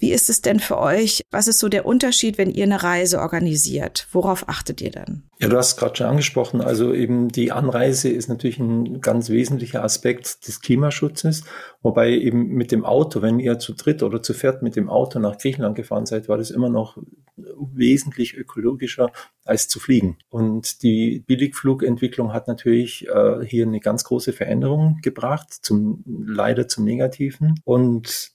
Wie 0.00 0.12
ist 0.12 0.30
es 0.30 0.40
denn 0.40 0.60
für 0.60 0.78
euch? 0.78 1.20
Was 1.30 1.46
ist 1.46 1.58
so 1.58 1.68
der 1.68 1.84
Unterschied, 1.84 2.38
wenn 2.38 2.50
ihr 2.50 2.64
eine 2.64 2.82
Reise 2.82 3.20
organisiert? 3.20 4.08
Worauf 4.12 4.48
achtet 4.48 4.80
ihr 4.80 4.90
dann? 4.90 5.24
Ja, 5.38 5.48
du 5.48 5.58
hast 5.58 5.72
es 5.72 5.76
gerade 5.76 5.94
schon 5.94 6.06
angesprochen. 6.06 6.62
Also 6.62 6.94
eben 6.94 7.28
die 7.28 7.52
Anreise 7.52 8.08
ist 8.08 8.28
natürlich 8.28 8.58
ein 8.58 9.02
ganz 9.02 9.28
wesentlicher 9.28 9.84
Aspekt 9.84 10.48
des 10.48 10.62
Klimaschutzes. 10.62 11.44
Wobei 11.82 12.12
eben 12.12 12.48
mit 12.48 12.72
dem 12.72 12.86
Auto, 12.86 13.20
wenn 13.20 13.38
ihr 13.38 13.58
zu 13.58 13.74
dritt 13.74 14.02
oder 14.02 14.22
zu 14.22 14.32
viert 14.32 14.62
mit 14.62 14.74
dem 14.74 14.88
Auto 14.88 15.18
nach 15.18 15.36
Griechenland 15.36 15.76
gefahren 15.76 16.06
seid, 16.06 16.30
war 16.30 16.38
das 16.38 16.50
immer 16.50 16.70
noch 16.70 16.96
wesentlich 17.36 18.36
ökologischer 18.36 19.12
als 19.44 19.68
zu 19.68 19.80
fliegen. 19.80 20.16
Und 20.30 20.82
die 20.82 21.24
Billigflugentwicklung 21.26 22.32
hat 22.32 22.48
natürlich 22.48 23.06
äh, 23.06 23.44
hier 23.44 23.66
eine 23.66 23.80
ganz 23.80 24.04
große 24.04 24.32
Veränderung 24.32 24.98
gebracht, 25.02 25.52
zum 25.52 26.02
leider 26.06 26.68
zum 26.68 26.84
Negativen. 26.84 27.60
Und 27.64 28.32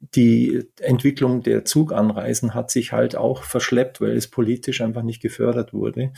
die 0.00 0.64
Entwicklung 0.80 1.42
der 1.42 1.66
Zuganreisen 1.66 2.54
hat 2.54 2.70
sich 2.70 2.92
halt 2.92 3.16
auch 3.16 3.42
verschleppt, 3.42 4.00
weil 4.00 4.16
es 4.16 4.28
politisch 4.28 4.80
einfach 4.80 5.02
nicht 5.02 5.20
gefördert 5.20 5.74
wurde. 5.74 6.12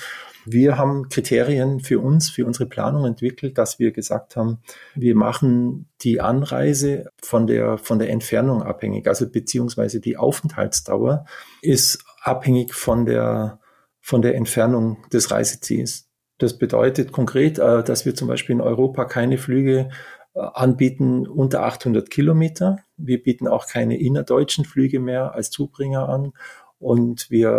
Wir 0.47 0.79
haben 0.79 1.09
Kriterien 1.09 1.81
für 1.81 1.99
uns, 1.99 2.31
für 2.31 2.47
unsere 2.47 2.67
Planung 2.67 3.05
entwickelt, 3.05 3.59
dass 3.59 3.81
wir 3.81 3.91
gesagt 3.91 4.37
haben, 4.37 4.61
wir 4.95 5.17
machen 5.17 5.89
die 6.03 6.21
Anreise 6.21 7.11
von 7.23 7.49
der, 7.49 7.77
von 7.77 7.99
der 7.99 8.11
Entfernung 8.11 8.63
abhängig, 8.63 9.09
also 9.09 9.29
beziehungsweise 9.29 10.01
die 10.01 10.17
Aufenthaltsdauer 10.17 11.25
ist 11.61 12.05
abhängig 12.23 12.75
von 12.75 13.05
der, 13.05 13.59
von 14.01 14.23
der 14.23 14.37
Entfernung 14.37 14.99
des 15.13 15.33
Reiseziels. 15.33 16.09
Das 16.39 16.57
bedeutet 16.57 17.13
konkret, 17.13 17.59
äh, 17.59 17.83
dass 17.83 18.07
wir 18.07 18.15
zum 18.15 18.29
Beispiel 18.29 18.55
in 18.55 18.61
Europa 18.61 19.05
keine 19.05 19.39
Flüge 19.39 19.91
anbieten 20.35 21.27
unter 21.27 21.65
800 21.65 22.11
Kilometer. 22.11 22.79
Wir 22.97 23.23
bieten 23.23 23.49
auch 23.49 23.67
keine 23.67 23.99
innerdeutschen 23.99 24.65
Flüge 24.65 25.01
mehr 25.01 25.35
als 25.35 25.51
Zubringer 25.51 26.09
an. 26.09 26.33
Und 26.79 27.31
wir 27.31 27.51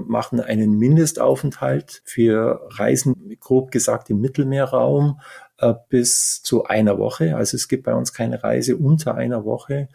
äh, 0.00 0.10
machen 0.10 0.40
einen 0.40 0.78
Mindestaufenthalt 0.78 2.00
für 2.04 2.66
Reisen, 2.70 3.36
grob 3.38 3.70
gesagt, 3.70 4.08
im 4.08 4.20
Mittelmeerraum 4.20 5.20
äh, 5.58 5.74
bis 5.90 6.42
zu 6.42 6.64
einer 6.64 6.96
Woche. 6.96 7.36
Also 7.36 7.56
es 7.56 7.68
gibt 7.68 7.84
bei 7.84 7.94
uns 7.94 8.14
keine 8.14 8.42
Reise 8.42 8.76
unter 8.78 9.14
einer 9.14 9.44
Woche 9.44 9.88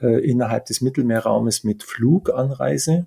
äh, 0.00 0.20
innerhalb 0.28 0.66
des 0.66 0.82
Mittelmeerraumes 0.82 1.64
mit 1.64 1.82
Fluganreise. 1.82 3.06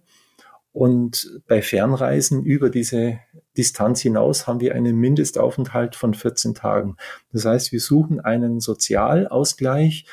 Und 0.73 1.39
bei 1.47 1.61
Fernreisen 1.61 2.43
über 2.43 2.71
diese 2.71 3.19
Distanz 3.55 4.01
hinaus 4.01 4.47
haben 4.47 4.59
wir 4.59 4.73
einen 4.73 4.97
Mindestaufenthalt 4.97 5.95
von 5.95 6.15
14 6.15 6.55
Tagen. 6.55 6.97
Das 7.31 7.45
heißt, 7.45 7.71
wir 7.71 7.79
suchen 7.79 8.19
einen 8.19 8.59
Sozialausgleich 8.59 10.05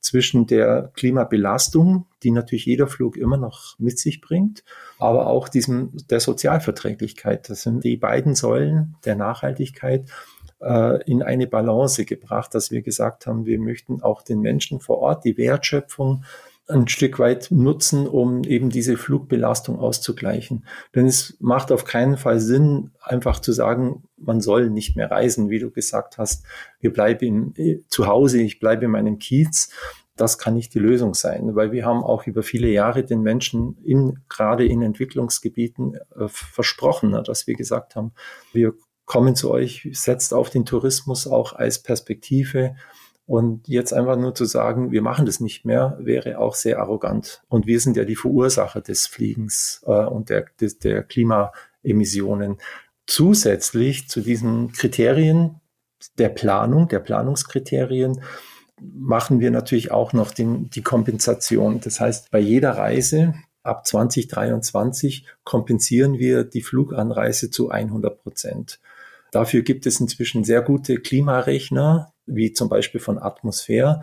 zwischen 0.00 0.46
der 0.46 0.90
Klimabelastung, 0.94 2.06
die 2.22 2.30
natürlich 2.30 2.64
jeder 2.64 2.86
Flug 2.86 3.16
immer 3.16 3.36
noch 3.36 3.78
mit 3.78 3.98
sich 3.98 4.20
bringt, 4.20 4.64
aber 4.98 5.26
auch 5.26 5.48
diesem, 5.48 5.92
der 6.08 6.20
Sozialverträglichkeit. 6.20 7.50
Das 7.50 7.62
sind 7.62 7.84
die 7.84 7.96
beiden 7.96 8.34
Säulen 8.34 8.96
der 9.04 9.16
Nachhaltigkeit 9.16 10.08
äh, 10.60 11.02
in 11.04 11.22
eine 11.22 11.46
Balance 11.46 12.04
gebracht, 12.04 12.54
dass 12.54 12.70
wir 12.70 12.82
gesagt 12.82 13.26
haben, 13.26 13.44
wir 13.44 13.58
möchten 13.58 14.00
auch 14.00 14.22
den 14.22 14.40
Menschen 14.40 14.80
vor 14.80 14.98
Ort 14.98 15.24
die 15.24 15.36
Wertschöpfung 15.36 16.24
ein 16.68 16.88
Stück 16.88 17.18
weit 17.18 17.48
nutzen, 17.50 18.06
um 18.08 18.42
eben 18.44 18.70
diese 18.70 18.96
Flugbelastung 18.96 19.78
auszugleichen. 19.78 20.64
Denn 20.94 21.06
es 21.06 21.36
macht 21.38 21.70
auf 21.70 21.84
keinen 21.84 22.16
Fall 22.16 22.40
Sinn, 22.40 22.90
einfach 23.00 23.40
zu 23.40 23.52
sagen, 23.52 24.02
man 24.16 24.40
soll 24.40 24.70
nicht 24.70 24.96
mehr 24.96 25.10
reisen, 25.10 25.48
wie 25.48 25.60
du 25.60 25.70
gesagt 25.70 26.18
hast. 26.18 26.44
Wir 26.80 26.92
bleiben 26.92 27.52
in, 27.54 27.84
zu 27.88 28.06
Hause, 28.06 28.40
ich 28.40 28.58
bleibe 28.58 28.86
in 28.86 28.90
meinem 28.90 29.18
Kiez. 29.18 29.70
Das 30.16 30.38
kann 30.38 30.54
nicht 30.54 30.74
die 30.74 30.78
Lösung 30.78 31.14
sein, 31.14 31.54
weil 31.54 31.72
wir 31.72 31.84
haben 31.84 32.02
auch 32.02 32.26
über 32.26 32.42
viele 32.42 32.68
Jahre 32.68 33.04
den 33.04 33.20
Menschen 33.20 33.76
in, 33.84 34.20
gerade 34.28 34.66
in 34.66 34.82
Entwicklungsgebieten 34.82 35.94
äh, 35.94 36.26
versprochen, 36.26 37.10
ne, 37.10 37.22
dass 37.22 37.46
wir 37.46 37.54
gesagt 37.54 37.96
haben, 37.96 38.12
wir 38.52 38.74
kommen 39.04 39.36
zu 39.36 39.50
euch, 39.50 39.88
setzt 39.92 40.34
auf 40.34 40.50
den 40.50 40.64
Tourismus 40.64 41.26
auch 41.26 41.52
als 41.52 41.82
Perspektive 41.82 42.74
und 43.26 43.66
jetzt 43.66 43.92
einfach 43.92 44.16
nur 44.16 44.34
zu 44.34 44.44
sagen, 44.44 44.92
wir 44.92 45.02
machen 45.02 45.26
das 45.26 45.40
nicht 45.40 45.64
mehr, 45.64 45.98
wäre 46.00 46.38
auch 46.38 46.54
sehr 46.54 46.78
arrogant. 46.78 47.42
Und 47.48 47.66
wir 47.66 47.80
sind 47.80 47.96
ja 47.96 48.04
die 48.04 48.14
Verursacher 48.14 48.80
des 48.80 49.08
Fliegens 49.08 49.82
äh, 49.86 50.04
und 50.04 50.30
der, 50.30 50.46
des, 50.60 50.78
der 50.78 51.02
Klimaemissionen. 51.02 52.58
Zusätzlich 53.06 54.08
zu 54.08 54.20
diesen 54.20 54.72
Kriterien 54.72 55.60
der 56.18 56.28
Planung, 56.28 56.86
der 56.88 57.00
Planungskriterien, 57.00 58.22
machen 58.80 59.40
wir 59.40 59.50
natürlich 59.50 59.90
auch 59.90 60.12
noch 60.12 60.30
den, 60.30 60.70
die 60.70 60.82
Kompensation. 60.82 61.80
Das 61.80 61.98
heißt, 61.98 62.30
bei 62.30 62.38
jeder 62.38 62.72
Reise 62.72 63.34
ab 63.64 63.86
2023 63.86 65.26
kompensieren 65.42 66.18
wir 66.18 66.44
die 66.44 66.62
Fluganreise 66.62 67.50
zu 67.50 67.70
100 67.70 68.22
Prozent. 68.22 68.78
Dafür 69.32 69.62
gibt 69.62 69.86
es 69.86 69.98
inzwischen 69.98 70.44
sehr 70.44 70.62
gute 70.62 70.98
Klimarechner, 70.98 72.12
wie 72.26 72.52
zum 72.52 72.68
Beispiel 72.68 73.00
von 73.00 73.18
Atmosphäre, 73.18 74.02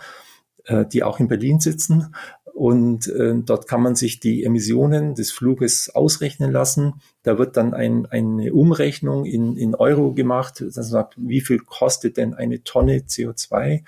äh, 0.65 0.85
die 0.85 1.03
auch 1.03 1.19
in 1.19 1.27
Berlin 1.27 1.59
sitzen. 1.59 2.13
Und 2.53 3.07
äh, 3.07 3.33
dort 3.43 3.67
kann 3.67 3.81
man 3.81 3.95
sich 3.95 4.19
die 4.19 4.43
Emissionen 4.43 5.15
des 5.15 5.31
Fluges 5.31 5.89
ausrechnen 5.93 6.51
lassen. 6.51 7.01
Da 7.23 7.39
wird 7.39 7.57
dann 7.57 7.73
ein, 7.73 8.05
eine 8.05 8.53
Umrechnung 8.53 9.25
in, 9.25 9.57
in 9.57 9.73
Euro 9.73 10.13
gemacht, 10.13 10.63
das 10.73 10.89
sagt, 10.89 11.15
wie 11.17 11.41
viel 11.41 11.57
kostet 11.59 12.17
denn 12.17 12.35
eine 12.35 12.63
Tonne 12.63 12.99
CO2 12.99 13.83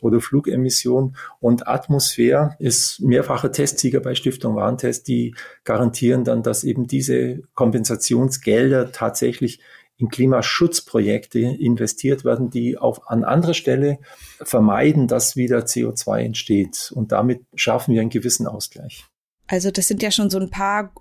oder 0.00 0.20
Flugemission. 0.20 1.16
Und 1.40 1.68
Atmosphäre 1.68 2.56
ist 2.58 3.00
mehrfacher 3.00 3.52
Testsieger 3.52 4.00
bei 4.00 4.14
Stiftung 4.14 4.56
Warentest, 4.56 5.06
die 5.06 5.34
garantieren 5.64 6.24
dann, 6.24 6.42
dass 6.42 6.64
eben 6.64 6.86
diese 6.88 7.42
Kompensationsgelder 7.54 8.90
tatsächlich 8.90 9.60
in 9.98 10.08
Klimaschutzprojekte 10.08 11.40
investiert 11.40 12.24
werden, 12.24 12.50
die 12.50 12.78
auf, 12.78 13.10
an 13.10 13.24
anderer 13.24 13.54
Stelle 13.54 13.98
vermeiden, 14.40 15.08
dass 15.08 15.36
wieder 15.36 15.58
CO2 15.60 16.20
entsteht. 16.20 16.92
Und 16.94 17.12
damit 17.12 17.42
schaffen 17.54 17.94
wir 17.94 18.00
einen 18.00 18.10
gewissen 18.10 18.46
Ausgleich. 18.46 19.04
Also 19.48 19.70
das 19.70 19.88
sind 19.88 20.02
ja 20.02 20.10
schon 20.10 20.30
so 20.30 20.38
ein 20.38 20.50
paar 20.50 20.92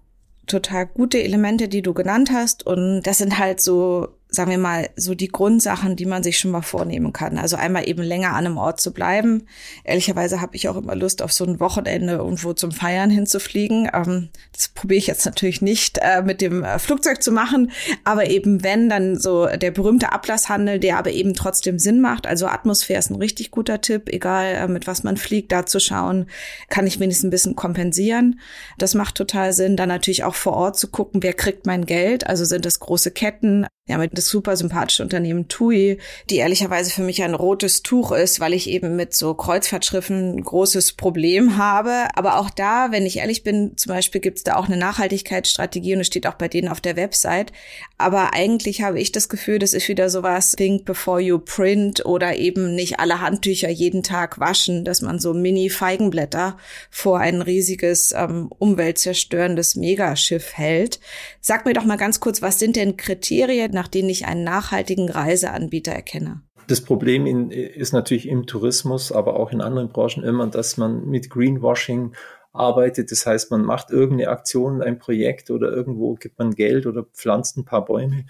total 0.47 0.87
gute 0.87 1.21
Elemente, 1.21 1.67
die 1.67 1.83
du 1.83 1.93
genannt 1.93 2.31
hast. 2.31 2.65
Und 2.65 3.03
das 3.03 3.19
sind 3.19 3.37
halt 3.37 3.61
so 3.61 4.16
sagen 4.29 4.51
wir 4.51 4.57
mal, 4.57 4.89
so 4.95 5.15
die 5.15 5.29
Grundsachen, 5.29 5.95
die 5.95 6.05
man 6.05 6.21
sich 6.21 6.37
schon 6.37 6.51
mal 6.51 6.61
vornehmen 6.61 7.13
kann. 7.13 7.37
Also 7.37 7.55
einmal 7.55 7.87
eben 7.87 8.03
länger 8.03 8.29
an 8.31 8.45
einem 8.45 8.57
Ort 8.57 8.81
zu 8.81 8.91
bleiben. 8.91 9.43
Ehrlicherweise 9.85 10.41
habe 10.41 10.55
ich 10.55 10.67
auch 10.67 10.75
immer 10.75 10.95
Lust, 10.95 11.21
auf 11.21 11.31
so 11.31 11.45
ein 11.45 11.59
Wochenende 11.59 12.13
irgendwo 12.13 12.53
zum 12.53 12.71
Feiern 12.71 13.09
hinzufliegen. 13.09 13.89
Ähm, 13.93 14.29
das 14.53 14.67
probiere 14.67 14.97
ich 14.97 15.07
jetzt 15.07 15.25
natürlich 15.25 15.61
nicht 15.61 15.99
äh, 16.01 16.21
mit 16.23 16.41
dem 16.41 16.63
äh, 16.63 16.77
Flugzeug 16.77 17.23
zu 17.23 17.31
machen, 17.31 17.71
aber 18.03 18.29
eben 18.29 18.63
wenn, 18.63 18.89
dann 18.89 19.17
so 19.17 19.47
der 19.47 19.71
berühmte 19.71 20.11
Ablasshandel, 20.11 20.79
der 20.79 20.97
aber 20.97 21.11
eben 21.11 21.33
trotzdem 21.33 21.79
Sinn 21.79 22.01
macht. 22.01 22.27
Also 22.27 22.47
Atmosphäre 22.47 22.99
ist 22.99 23.09
ein 23.09 23.15
richtig 23.15 23.51
guter 23.51 23.79
Tipp, 23.79 24.09
egal 24.09 24.55
äh, 24.55 24.67
mit 24.67 24.87
was 24.87 25.03
man 25.03 25.15
fliegt, 25.15 25.53
da 25.53 25.65
zu 25.65 25.79
schauen, 25.79 26.25
kann 26.69 26.85
ich 26.85 26.99
wenigstens 26.99 27.27
ein 27.27 27.31
bisschen 27.31 27.55
kompensieren. 27.55 28.39
Das 28.77 28.93
macht 28.93 29.15
total 29.15 29.53
Sinn. 29.53 29.77
Dann 29.77 29.89
natürlich 29.89 30.25
auch 30.25 30.35
vor 30.35 30.53
Ort 30.53 30.77
zu 30.77 30.89
gucken, 30.89 31.23
wer 31.23 31.33
kriegt 31.33 31.65
mein 31.65 31.85
Geld. 31.85 32.27
Also 32.27 32.43
sind 32.43 32.65
es 32.65 32.79
große 32.79 33.11
Ketten, 33.11 33.65
ja, 33.87 33.97
mit 33.97 34.16
das 34.17 34.27
super 34.27 34.57
sympathische 34.57 35.03
Unternehmen 35.03 35.47
TUI, 35.47 35.99
die 36.29 36.37
ehrlicherweise 36.37 36.91
für 36.91 37.03
mich 37.03 37.23
ein 37.23 37.33
rotes 37.33 37.83
Tuch 37.83 38.11
ist, 38.11 38.39
weil 38.39 38.53
ich 38.53 38.69
eben 38.69 38.95
mit 38.95 39.15
so 39.15 39.33
Kreuzfahrtschiffen 39.33 40.37
ein 40.37 40.43
großes 40.43 40.93
Problem 40.93 41.57
habe. 41.57 42.07
Aber 42.15 42.39
auch 42.39 42.49
da, 42.49 42.91
wenn 42.91 43.05
ich 43.05 43.17
ehrlich 43.17 43.43
bin, 43.43 43.77
zum 43.77 43.91
Beispiel 43.91 44.21
gibt 44.21 44.37
es 44.37 44.43
da 44.43 44.55
auch 44.55 44.67
eine 44.67 44.77
Nachhaltigkeitsstrategie 44.77 45.95
und 45.95 46.01
es 46.01 46.07
steht 46.07 46.27
auch 46.27 46.35
bei 46.35 46.47
denen 46.47 46.67
auf 46.67 46.81
der 46.81 46.95
Website. 46.95 47.51
Aber 47.97 48.33
eigentlich 48.33 48.81
habe 48.81 48.99
ich 48.99 49.11
das 49.11 49.29
Gefühl, 49.29 49.59
das 49.59 49.73
ist 49.73 49.87
wieder 49.87 50.09
sowas, 50.09 50.51
think 50.51 50.85
before 50.85 51.19
you 51.19 51.39
print 51.39 52.05
oder 52.05 52.35
eben 52.35 52.75
nicht 52.75 52.99
alle 52.99 53.21
Handtücher 53.21 53.69
jeden 53.69 54.03
Tag 54.03 54.39
waschen, 54.39 54.85
dass 54.85 55.01
man 55.01 55.19
so 55.19 55.33
Mini-Feigenblätter 55.33 56.57
vor 56.89 57.19
ein 57.19 57.41
riesiges, 57.41 58.13
ähm, 58.13 58.49
umweltzerstörendes 58.59 59.75
Megaschiff 59.75 60.53
hält. 60.57 60.99
Sag 61.41 61.65
mir 61.65 61.73
doch 61.73 61.85
mal 61.85 61.97
ganz 61.97 62.19
kurz, 62.19 62.41
was 62.41 62.59
sind 62.59 62.75
denn 62.75 62.97
Kriterien, 62.97 63.71
nach 63.71 63.87
denen 63.87 64.06
ich 64.09 64.25
einen 64.25 64.43
nachhaltigen 64.43 65.09
Reiseanbieter 65.09 65.91
erkenne? 65.91 66.41
Das 66.67 66.81
Problem 66.81 67.25
in, 67.25 67.49
ist 67.51 67.93
natürlich 67.93 68.27
im 68.27 68.45
Tourismus, 68.45 69.11
aber 69.11 69.39
auch 69.39 69.51
in 69.51 69.61
anderen 69.61 69.89
Branchen 69.89 70.23
immer, 70.23 70.47
dass 70.47 70.77
man 70.77 71.05
mit 71.05 71.29
Greenwashing 71.29 72.13
arbeitet. 72.51 73.11
Das 73.11 73.25
heißt, 73.25 73.51
man 73.51 73.63
macht 73.63 73.91
irgendeine 73.91 74.31
Aktion, 74.31 74.81
ein 74.81 74.99
Projekt 74.99 75.49
oder 75.49 75.71
irgendwo 75.71 76.15
gibt 76.15 76.39
man 76.39 76.55
Geld 76.55 76.85
oder 76.85 77.03
pflanzt 77.03 77.57
ein 77.57 77.65
paar 77.65 77.85
Bäume 77.85 78.25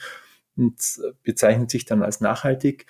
und 0.56 0.80
bezeichnet 1.24 1.72
sich 1.72 1.86
dann 1.86 2.04
als 2.04 2.22
nachhaltig. 2.22 2.86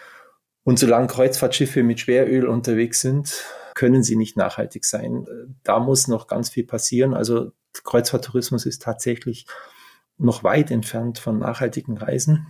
Und 0.63 0.79
solange 0.79 1.08
Kreuzfahrtschiffe 1.08 1.82
mit 1.84 2.01
Schweröl 2.01 2.46
unterwegs 2.46 3.00
sind, 3.00 3.46
können 3.74 4.03
sie 4.03 4.17
nicht 4.17 4.36
nachhaltig 4.36 4.84
sein. 4.84 5.25
Da 5.63 5.79
muss 5.79 6.10
noch 6.10 6.27
ganz 6.27 6.50
viel 6.50 6.65
passieren. 6.65 7.13
Also 7.13 7.51
Kreuzfahrttourismus 7.84 8.65
ist 8.65 8.82
tatsächlich 8.82 9.46
noch 10.17 10.44
weit 10.44 10.72
entfernt 10.72 11.20
von 11.20 11.38
nachhaltigen 11.39 11.98
Reisen. 11.98 12.48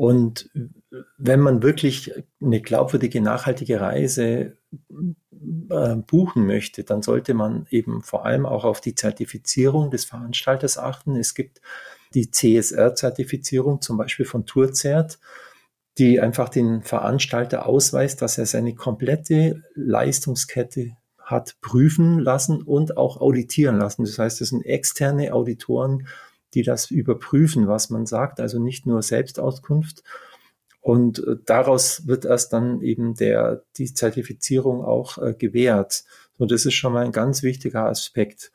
Und 0.00 0.48
wenn 1.18 1.40
man 1.40 1.62
wirklich 1.62 2.10
eine 2.40 2.62
glaubwürdige, 2.62 3.20
nachhaltige 3.20 3.82
Reise 3.82 4.56
äh, 5.68 5.96
buchen 5.96 6.46
möchte, 6.46 6.84
dann 6.84 7.02
sollte 7.02 7.34
man 7.34 7.66
eben 7.68 8.00
vor 8.00 8.24
allem 8.24 8.46
auch 8.46 8.64
auf 8.64 8.80
die 8.80 8.94
Zertifizierung 8.94 9.90
des 9.90 10.06
Veranstalters 10.06 10.78
achten. 10.78 11.16
Es 11.16 11.34
gibt 11.34 11.60
die 12.14 12.30
CSR-Zertifizierung, 12.30 13.82
zum 13.82 13.98
Beispiel 13.98 14.24
von 14.24 14.46
Tourzert, 14.46 15.18
die 15.98 16.18
einfach 16.18 16.48
den 16.48 16.82
Veranstalter 16.82 17.66
ausweist, 17.66 18.22
dass 18.22 18.38
er 18.38 18.46
seine 18.46 18.74
komplette 18.74 19.64
Leistungskette 19.74 20.96
hat 21.18 21.56
prüfen 21.60 22.18
lassen 22.18 22.62
und 22.62 22.96
auch 22.96 23.20
auditieren 23.20 23.76
lassen. 23.76 24.06
Das 24.06 24.18
heißt, 24.18 24.40
es 24.40 24.48
sind 24.48 24.64
externe 24.64 25.34
Auditoren, 25.34 26.08
die 26.54 26.62
das 26.62 26.90
überprüfen, 26.90 27.68
was 27.68 27.90
man 27.90 28.06
sagt, 28.06 28.40
also 28.40 28.58
nicht 28.58 28.86
nur 28.86 29.02
Selbstauskunft. 29.02 30.02
Und 30.80 31.18
äh, 31.20 31.36
daraus 31.44 32.06
wird 32.06 32.24
erst 32.24 32.52
dann 32.52 32.80
eben 32.80 33.14
der, 33.14 33.64
die 33.76 33.92
Zertifizierung 33.92 34.82
auch 34.84 35.18
äh, 35.18 35.34
gewährt. 35.34 36.04
Und 36.38 36.50
das 36.50 36.64
ist 36.64 36.74
schon 36.74 36.92
mal 36.92 37.04
ein 37.04 37.12
ganz 37.12 37.42
wichtiger 37.42 37.86
Aspekt. 37.86 38.50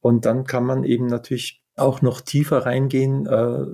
Und 0.00 0.24
dann 0.24 0.44
kann 0.44 0.64
man 0.64 0.84
eben 0.84 1.06
natürlich 1.06 1.62
auch 1.76 2.00
noch 2.00 2.22
tiefer 2.22 2.64
reingehen. 2.64 3.26
Äh, 3.26 3.66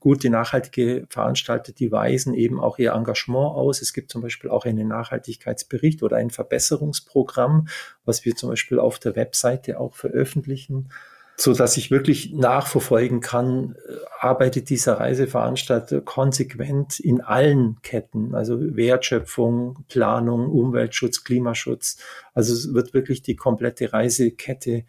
gute 0.00 0.30
nachhaltige 0.30 1.06
Veranstalter, 1.10 1.72
die 1.72 1.92
weisen 1.92 2.32
eben 2.32 2.58
auch 2.58 2.78
ihr 2.78 2.92
Engagement 2.92 3.54
aus. 3.54 3.82
Es 3.82 3.92
gibt 3.92 4.10
zum 4.10 4.22
Beispiel 4.22 4.48
auch 4.48 4.64
einen 4.64 4.88
Nachhaltigkeitsbericht 4.88 6.02
oder 6.02 6.16
ein 6.16 6.30
Verbesserungsprogramm, 6.30 7.68
was 8.06 8.24
wir 8.24 8.34
zum 8.34 8.48
Beispiel 8.48 8.78
auf 8.78 8.98
der 8.98 9.14
Webseite 9.16 9.78
auch 9.78 9.94
veröffentlichen 9.94 10.88
so 11.36 11.52
dass 11.52 11.76
ich 11.76 11.90
wirklich 11.90 12.32
nachverfolgen 12.32 13.20
kann, 13.20 13.74
äh, 13.88 13.94
arbeitet 14.20 14.70
dieser 14.70 15.00
Reiseveranstalter 15.00 16.00
konsequent 16.00 17.00
in 17.00 17.20
allen 17.20 17.80
Ketten, 17.82 18.34
also 18.34 18.58
Wertschöpfung, 18.60 19.84
Planung, 19.88 20.48
Umweltschutz, 20.48 21.24
Klimaschutz. 21.24 21.98
Also 22.34 22.52
es 22.52 22.72
wird 22.72 22.94
wirklich 22.94 23.22
die 23.22 23.36
komplette 23.36 23.92
Reisekette 23.92 24.84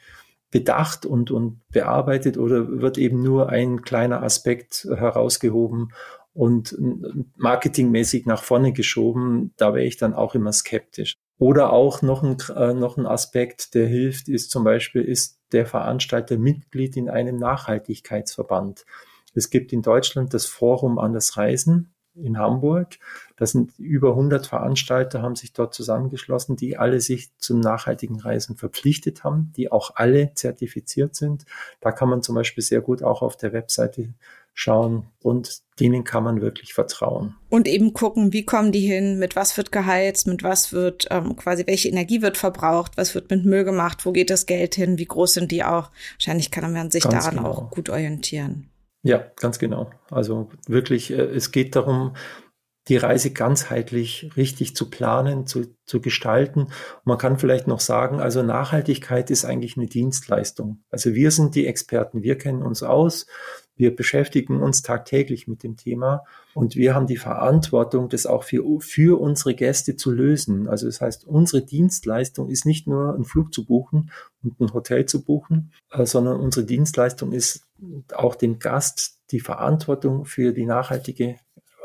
bedacht 0.52 1.06
und, 1.06 1.32
und 1.32 1.62
bearbeitet 1.69 2.38
oder 2.38 2.80
wird 2.80 2.98
eben 2.98 3.22
nur 3.22 3.50
ein 3.50 3.82
kleiner 3.82 4.24
Aspekt 4.24 4.88
herausgehoben 4.89 5.91
und 6.34 6.78
marketingmäßig 7.36 8.26
nach 8.26 8.43
vorne 8.43 8.72
geschoben. 8.72 9.54
Da 9.58 9.74
wäre 9.74 9.86
ich 9.86 9.98
dann 9.98 10.13
auch 10.13 10.36
immer 10.36 10.54
skeptisch. 10.54 11.15
Oder 11.38 11.74
auch 11.74 12.02
noch 12.02 12.24
ein, 12.24 12.38
äh, 12.56 12.74
noch 12.74 12.98
ein 12.98 13.06
Aspekt, 13.06 13.74
der 13.74 13.88
hilft, 13.88 14.30
ist 14.30 14.52
zum 14.52 14.63
Beispiel, 14.63 15.02
ist 15.02 15.35
der 15.51 15.65
Veranstalter 15.65 16.38
Mitglied 16.38 16.97
in 16.97 17.10
einem 17.10 17.38
Nachhaltigkeitsverband. 17.38 18.86
Es 19.34 19.49
gibt 19.49 19.73
in 19.73 19.81
Deutschland 19.81 20.34
das 20.34 20.45
Forum 20.45 20.97
an 20.97 21.13
das 21.13 21.38
Reisen 21.38 21.93
in 22.15 22.38
Hamburg. 22.38 22.97
Das 23.36 23.51
sind 23.51 23.77
über 23.77 24.12
100 24.12 24.47
Veranstalter, 24.47 25.21
haben 25.21 25.36
sich 25.36 25.53
dort 25.53 25.73
zusammengeschlossen, 25.73 26.55
die 26.55 26.77
alle 26.77 27.01
sich 27.01 27.36
zum 27.38 27.60
nachhaltigen 27.60 28.19
Reisen 28.19 28.55
verpflichtet 28.55 29.23
haben, 29.23 29.51
die 29.58 29.71
auch 29.71 29.91
alle 29.95 30.34
zertifiziert 30.34 31.15
sind. 31.15 31.45
Da 31.81 31.91
kann 31.91 32.10
man 32.10 32.21
zum 32.21 32.36
Beispiel 32.36 32.63
sehr 32.63 32.81
gut 32.81 33.03
auch 33.03 33.21
auf 33.21 33.36
der 33.36 33.53
Webseite 33.53 34.13
schauen 34.58 35.12
und 35.22 35.60
denen 35.82 36.06
kann 36.06 36.24
man 36.24 36.41
wirklich 36.41 36.74
vertrauen. 36.74 37.36
Und 37.50 37.68
eben 37.68 37.94
gucken, 37.94 38.32
wie 38.32 38.46
kommen 38.46 38.72
die 38.72 38.80
hin, 38.80 39.20
mit 39.20 39.36
was 39.36 39.56
wird 39.58 39.74
geheizt, 39.74 40.28
mit 40.28 40.44
was 40.44 40.72
wird 40.72 41.08
ähm, 41.12 41.36
quasi, 41.36 41.68
welche 41.68 41.89
Energie 41.89 42.22
wird 42.22 42.38
verbraucht, 42.38 42.94
was 42.96 43.13
wird 43.13 43.30
mit 43.30 43.46
Müll 43.46 43.65
gemacht, 43.65 44.06
wo 44.06 44.13
geht 44.13 44.30
das 44.30 44.46
Geld 44.46 44.74
hin, 44.74 44.98
wie 44.98 45.06
groß 45.06 45.34
sind 45.34 45.52
die 45.52 45.65
auch. 45.65 45.91
Wahrscheinlich 46.13 46.52
kann 46.52 46.72
man 46.72 46.89
sich 46.89 47.04
ganz 47.04 47.26
daran 47.26 47.36
genau. 47.36 47.50
auch 47.50 47.70
gut 47.70 47.89
orientieren. 47.89 48.70
Ja, 49.04 49.26
ganz 49.36 49.60
genau. 49.60 49.91
Also 50.10 50.50
wirklich, 50.68 51.12
äh, 51.12 51.15
es 51.15 51.52
geht 51.52 51.76
darum, 51.76 52.15
die 52.88 52.98
Reise 52.98 53.32
ganzheitlich 53.32 54.30
richtig 54.38 54.76
zu 54.76 54.89
planen, 54.89 55.48
zu, 55.48 55.76
zu 55.86 56.02
gestalten. 56.02 56.68
man 57.04 57.18
kann 57.18 57.39
vielleicht 57.39 57.68
noch 57.68 57.80
sagen, 57.80 58.20
also 58.20 58.44
Nachhaltigkeit 58.44 59.32
ist 59.32 59.44
eigentlich 59.44 59.76
eine 59.76 59.88
Dienstleistung. 59.88 60.84
Also 60.91 61.13
wir 61.13 61.32
sind 61.32 61.56
die 61.56 61.65
Experten, 61.65 62.22
wir 62.22 62.38
kennen 62.38 62.62
uns 62.62 62.84
aus, 62.84 63.26
wir 63.78 63.96
beschäftigen 63.96 64.62
uns 64.62 64.82
tagtäglich 64.82 65.48
mit 65.48 65.64
dem 65.64 65.76
Thema 65.76 66.24
und 66.54 66.76
wir 66.76 66.96
haben 66.96 67.08
die 67.08 67.18
Verantwortung, 67.18 68.10
das 68.10 68.26
auch 68.26 68.44
für, 68.44 68.64
für 68.80 69.20
unsere 69.20 69.54
Gäste 69.54 69.96
zu 69.98 70.12
lösen. 70.12 70.68
Also 70.68 70.86
das 70.86 71.02
heißt, 71.02 71.26
unsere 71.26 71.64
Dienstleistung 71.64 72.50
ist 72.50 72.66
nicht 72.66 72.88
nur 72.88 73.14
einen 73.14 73.26
Flug 73.26 73.54
zu 73.54 73.66
buchen 73.66 74.12
und 74.44 74.60
ein 74.60 74.74
Hotel 74.74 75.06
zu 75.06 75.24
buchen, 75.24 75.72
äh, 75.92 76.06
sondern 76.06 76.40
unsere 76.40 76.66
Dienstleistung 76.66 77.34
ist 77.34 77.66
auch 78.14 78.36
dem 78.36 78.60
Gast 78.60 79.20
die 79.32 79.40
Verantwortung 79.42 80.26
für 80.26 80.54
die 80.54 80.66
nachhaltige 80.66 81.36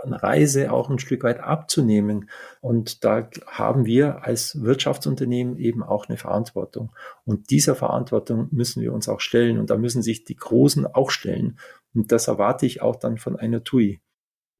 Reise 0.05 0.73
auch 0.73 0.89
ein 0.91 0.99
Stück 0.99 1.23
weit 1.25 1.41
abzunehmen. 1.41 2.31
Und 2.61 3.05
da 3.05 3.29
haben 3.47 3.85
wir 3.85 4.25
als 4.25 4.63
Wirtschaftsunternehmen 4.63 5.59
eben 5.59 5.83
auch 5.83 6.09
eine 6.09 6.17
Verantwortung. 6.17 6.93
Und 7.25 7.51
dieser 7.51 7.75
Verantwortung 7.75 8.49
müssen 8.51 8.83
wir 8.83 8.93
uns 8.93 9.09
auch 9.09 9.21
stellen. 9.21 9.59
Und 9.59 9.71
da 9.71 9.77
müssen 9.77 10.03
sich 10.03 10.25
die 10.25 10.37
Großen 10.37 10.87
auch 10.87 11.11
stellen. 11.11 11.59
Und 11.95 12.13
das 12.13 12.29
erwarte 12.29 12.67
ich 12.67 12.83
auch 12.83 12.97
dann 12.97 13.19
von 13.19 13.37
einer 13.37 13.65
TUI. 13.65 14.01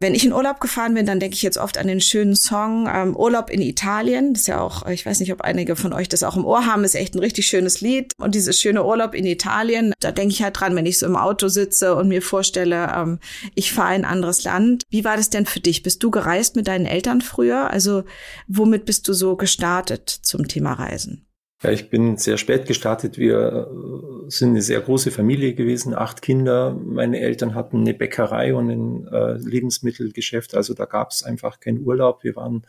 Wenn 0.03 0.15
ich 0.15 0.25
in 0.25 0.33
Urlaub 0.33 0.61
gefahren 0.61 0.95
bin, 0.95 1.05
dann 1.05 1.21
denke 1.21 1.35
ich 1.35 1.43
jetzt 1.43 1.59
oft 1.59 1.77
an 1.77 1.87
den 1.87 2.01
schönen 2.01 2.35
Song 2.35 2.89
ähm, 2.91 3.15
Urlaub 3.15 3.51
in 3.51 3.61
Italien. 3.61 4.33
Das 4.33 4.43
ist 4.43 4.47
ja 4.47 4.59
auch, 4.59 4.87
ich 4.87 5.05
weiß 5.05 5.21
nicht, 5.21 5.31
ob 5.31 5.43
einige 5.43 5.77
von 5.77 5.93
euch 5.93 6.09
das 6.09 6.23
auch 6.23 6.39
im 6.39 6.47
Ohr 6.47 6.65
haben, 6.65 6.85
ist 6.85 6.95
echt 6.95 7.15
ein 7.15 7.19
richtig 7.19 7.47
schönes 7.47 7.83
Lied. 7.83 8.15
Und 8.17 8.35
dieses 8.35 8.59
schöne 8.59 8.83
Urlaub 8.83 9.15
in 9.15 9.27
Italien, 9.27 9.93
da 10.01 10.11
denke 10.11 10.33
ich 10.33 10.43
halt 10.43 10.59
dran, 10.59 10.75
wenn 10.75 10.87
ich 10.87 10.99
so 10.99 11.05
im 11.05 11.17
Auto 11.17 11.49
sitze 11.49 11.95
und 11.97 12.09
mir 12.09 12.23
vorstelle, 12.23 12.91
ähm, 12.97 13.19
ich 13.55 13.75
fahre 13.75 13.95
in 13.95 14.07
ein 14.07 14.11
anderes 14.11 14.43
Land. 14.43 14.85
Wie 14.89 15.05
war 15.05 15.19
das 15.19 15.29
denn 15.29 15.45
für 15.45 15.61
dich? 15.61 15.83
Bist 15.83 16.03
du 16.03 16.11
gereist 16.11 16.57
mit 16.57 16.67
deinen 16.67 16.87
Eltern 16.87 17.21
früher? 17.21 17.71
Also 17.71 18.05
womit 18.49 18.87
bist 18.87 19.07
du 19.07 19.13
so 19.13 19.37
gestartet 19.37 20.09
zum 20.09 20.49
Thema 20.49 20.73
Reisen? 20.73 21.30
Ja, 21.63 21.71
ich 21.71 21.91
bin 21.91 22.17
sehr 22.17 22.39
spät 22.39 22.67
gestartet. 22.67 23.19
Wir 23.19 23.69
äh, 23.69 24.31
sind 24.31 24.51
eine 24.51 24.63
sehr 24.63 24.81
große 24.81 25.11
Familie 25.11 25.55
gewesen, 25.55 25.95
acht 25.95 26.23
Kinder. 26.23 26.75
Meine 26.75 27.21
Eltern 27.21 27.55
hatten 27.55 27.81
eine 27.81 27.93
Bäckerei 27.93 28.55
und 28.55 28.71
ein 28.71 29.07
äh, 29.09 29.35
Lebensmittelgeschäft. 29.35 30.55
Also 30.55 30.73
da 30.73 30.87
gab 30.87 31.11
es 31.11 31.23
einfach 31.23 31.61
keinen 31.61 31.85
Urlaub. 31.85 32.25
Wir 32.25 32.35
waren 32.37 32.67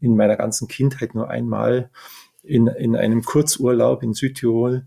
in 0.00 0.16
meiner 0.16 0.36
ganzen 0.36 0.66
Kindheit 0.66 1.14
nur 1.14 1.28
einmal 1.28 1.90
in, 2.42 2.68
in 2.68 2.96
einem 2.96 3.22
Kurzurlaub 3.22 4.02
in 4.02 4.14
Südtirol. 4.14 4.86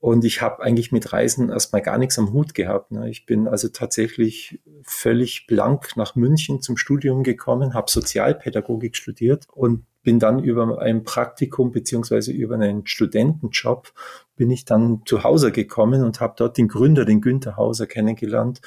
Und 0.00 0.24
ich 0.24 0.42
habe 0.42 0.62
eigentlich 0.62 0.90
mit 0.90 1.12
Reisen 1.12 1.50
erstmal 1.50 1.82
gar 1.82 1.98
nichts 1.98 2.18
am 2.18 2.32
Hut 2.32 2.54
gehabt. 2.54 2.90
Ne? 2.90 3.08
Ich 3.08 3.24
bin 3.24 3.46
also 3.46 3.68
tatsächlich 3.68 4.60
völlig 4.82 5.46
blank 5.46 5.96
nach 5.96 6.16
München 6.16 6.60
zum 6.60 6.76
Studium 6.76 7.22
gekommen, 7.22 7.74
habe 7.74 7.90
Sozialpädagogik 7.90 8.96
studiert 8.96 9.46
und 9.52 9.84
bin 10.02 10.18
dann 10.18 10.42
über 10.42 10.80
ein 10.80 11.04
Praktikum 11.04 11.72
beziehungsweise 11.72 12.32
über 12.32 12.54
einen 12.54 12.86
Studentenjob 12.86 13.92
bin 14.36 14.50
ich 14.50 14.64
dann 14.64 15.02
zu 15.04 15.22
Hause 15.22 15.52
gekommen 15.52 16.02
und 16.02 16.20
habe 16.20 16.34
dort 16.36 16.56
den 16.56 16.68
Gründer, 16.68 17.04
den 17.04 17.20
Günther 17.20 17.56
Hauser, 17.56 17.86
kennengelernt, 17.86 18.62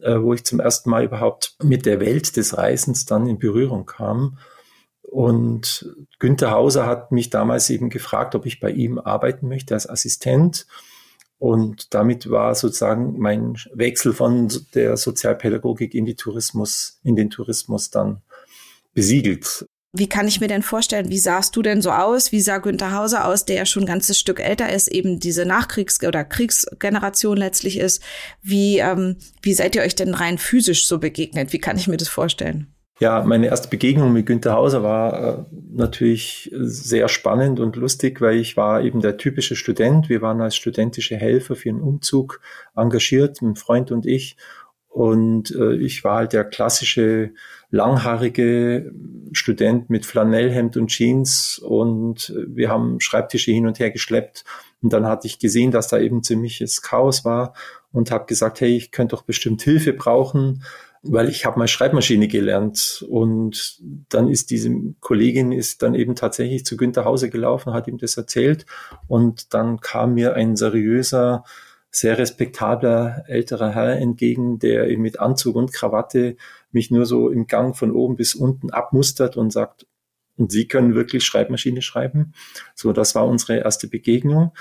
äh, 0.00 0.20
wo 0.20 0.32
ich 0.32 0.44
zum 0.44 0.60
ersten 0.60 0.90
Mal 0.90 1.04
überhaupt 1.04 1.56
mit 1.62 1.86
der 1.86 1.98
Welt 1.98 2.36
des 2.36 2.56
Reisens 2.56 3.04
dann 3.04 3.26
in 3.26 3.38
Berührung 3.38 3.84
kam. 3.84 4.38
Und 5.02 5.92
Günther 6.18 6.50
Hauser 6.50 6.86
hat 6.86 7.10
mich 7.10 7.30
damals 7.30 7.70
eben 7.70 7.88
gefragt, 7.90 8.34
ob 8.34 8.46
ich 8.46 8.60
bei 8.60 8.70
ihm 8.70 8.98
arbeiten 8.98 9.48
möchte 9.48 9.74
als 9.74 9.88
Assistent. 9.88 10.66
Und 11.38 11.94
damit 11.94 12.30
war 12.30 12.54
sozusagen 12.54 13.18
mein 13.18 13.56
Wechsel 13.72 14.12
von 14.12 14.48
der 14.74 14.96
Sozialpädagogik 14.96 15.94
in 15.94 16.04
die 16.04 16.14
Tourismus, 16.16 17.00
in 17.02 17.16
den 17.16 17.30
Tourismus 17.30 17.90
dann 17.90 18.22
besiegelt. 18.92 19.66
Wie 19.98 20.08
kann 20.08 20.28
ich 20.28 20.40
mir 20.40 20.46
denn 20.46 20.62
vorstellen, 20.62 21.08
wie 21.10 21.18
sahst 21.18 21.56
du 21.56 21.62
denn 21.62 21.82
so 21.82 21.90
aus? 21.90 22.30
Wie 22.30 22.40
sah 22.40 22.58
Günther 22.58 22.94
Hauser 22.94 23.26
aus, 23.26 23.44
der 23.44 23.56
ja 23.56 23.66
schon 23.66 23.82
ein 23.82 23.86
ganzes 23.86 24.18
Stück 24.18 24.38
älter 24.38 24.72
ist, 24.72 24.88
eben 24.88 25.18
diese 25.18 25.44
Nachkriegs- 25.44 26.06
oder 26.06 26.24
Kriegsgeneration 26.24 27.36
letztlich 27.36 27.78
ist? 27.78 28.02
Wie, 28.40 28.78
ähm, 28.78 29.16
wie 29.42 29.54
seid 29.54 29.74
ihr 29.74 29.82
euch 29.82 29.96
denn 29.96 30.14
rein 30.14 30.38
physisch 30.38 30.86
so 30.86 30.98
begegnet? 30.98 31.52
Wie 31.52 31.58
kann 31.58 31.76
ich 31.76 31.88
mir 31.88 31.96
das 31.96 32.08
vorstellen? 32.08 32.72
Ja, 33.00 33.22
meine 33.22 33.46
erste 33.46 33.68
Begegnung 33.68 34.12
mit 34.12 34.26
Günther 34.26 34.54
Hauser 34.54 34.82
war 34.82 35.22
äh, 35.22 35.44
natürlich 35.70 36.50
sehr 36.52 37.08
spannend 37.08 37.58
und 37.58 37.76
lustig, 37.76 38.20
weil 38.20 38.38
ich 38.38 38.56
war 38.56 38.82
eben 38.82 39.00
der 39.00 39.16
typische 39.16 39.56
Student. 39.56 40.08
Wir 40.08 40.22
waren 40.22 40.40
als 40.40 40.56
studentische 40.56 41.16
Helfer 41.16 41.56
für 41.56 41.70
einen 41.70 41.80
Umzug 41.80 42.40
engagiert, 42.76 43.40
ein 43.42 43.56
Freund 43.56 43.90
und 43.90 44.06
ich. 44.06 44.36
Und 44.88 45.54
äh, 45.54 45.74
ich 45.74 46.02
war 46.02 46.16
halt 46.16 46.32
der 46.32 46.44
klassische 46.44 47.32
langhaarige 47.70 48.92
Student 49.32 49.90
mit 49.90 50.06
Flanellhemd 50.06 50.76
und 50.76 50.88
Jeans 50.88 51.58
und 51.58 52.34
wir 52.46 52.70
haben 52.70 53.00
Schreibtische 53.00 53.52
hin 53.52 53.66
und 53.66 53.78
her 53.78 53.90
geschleppt. 53.90 54.44
Und 54.82 54.92
dann 54.92 55.06
hatte 55.06 55.26
ich 55.26 55.38
gesehen, 55.38 55.70
dass 55.70 55.88
da 55.88 55.98
eben 55.98 56.22
ziemliches 56.22 56.82
Chaos 56.82 57.24
war 57.24 57.54
und 57.92 58.10
habe 58.10 58.26
gesagt, 58.26 58.60
hey, 58.60 58.76
ich 58.76 58.90
könnte 58.90 59.16
doch 59.16 59.22
bestimmt 59.22 59.60
Hilfe 59.62 59.92
brauchen, 59.92 60.62
weil 61.02 61.28
ich 61.28 61.44
habe 61.44 61.58
mal 61.58 61.68
Schreibmaschine 61.68 62.28
gelernt. 62.28 63.04
Und 63.08 63.80
dann 64.08 64.28
ist 64.28 64.50
diese 64.50 64.70
Kollegin 65.00 65.52
ist 65.52 65.82
dann 65.82 65.94
eben 65.94 66.14
tatsächlich 66.14 66.64
zu 66.64 66.76
Günter 66.76 67.04
Hause 67.04 67.28
gelaufen, 67.28 67.74
hat 67.74 67.88
ihm 67.88 67.98
das 67.98 68.16
erzählt 68.16 68.66
und 69.08 69.52
dann 69.52 69.80
kam 69.80 70.14
mir 70.14 70.34
ein 70.34 70.56
seriöser 70.56 71.44
sehr 71.90 72.18
respektabler 72.18 73.24
älterer 73.28 73.70
Herr 73.70 73.96
entgegen, 73.96 74.58
der 74.58 74.88
eben 74.88 75.02
mit 75.02 75.20
Anzug 75.20 75.56
und 75.56 75.72
Krawatte 75.72 76.36
mich 76.72 76.90
nur 76.90 77.06
so 77.06 77.28
im 77.28 77.46
Gang 77.46 77.76
von 77.76 77.90
oben 77.92 78.16
bis 78.16 78.34
unten 78.34 78.70
abmustert 78.70 79.36
und 79.36 79.52
sagt, 79.52 79.86
und 80.36 80.52
Sie 80.52 80.68
können 80.68 80.94
wirklich 80.94 81.24
Schreibmaschine 81.24 81.82
schreiben. 81.82 82.32
So, 82.74 82.92
das 82.92 83.14
war 83.14 83.26
unsere 83.26 83.58
erste 83.58 83.88
Begegnung. 83.88 84.52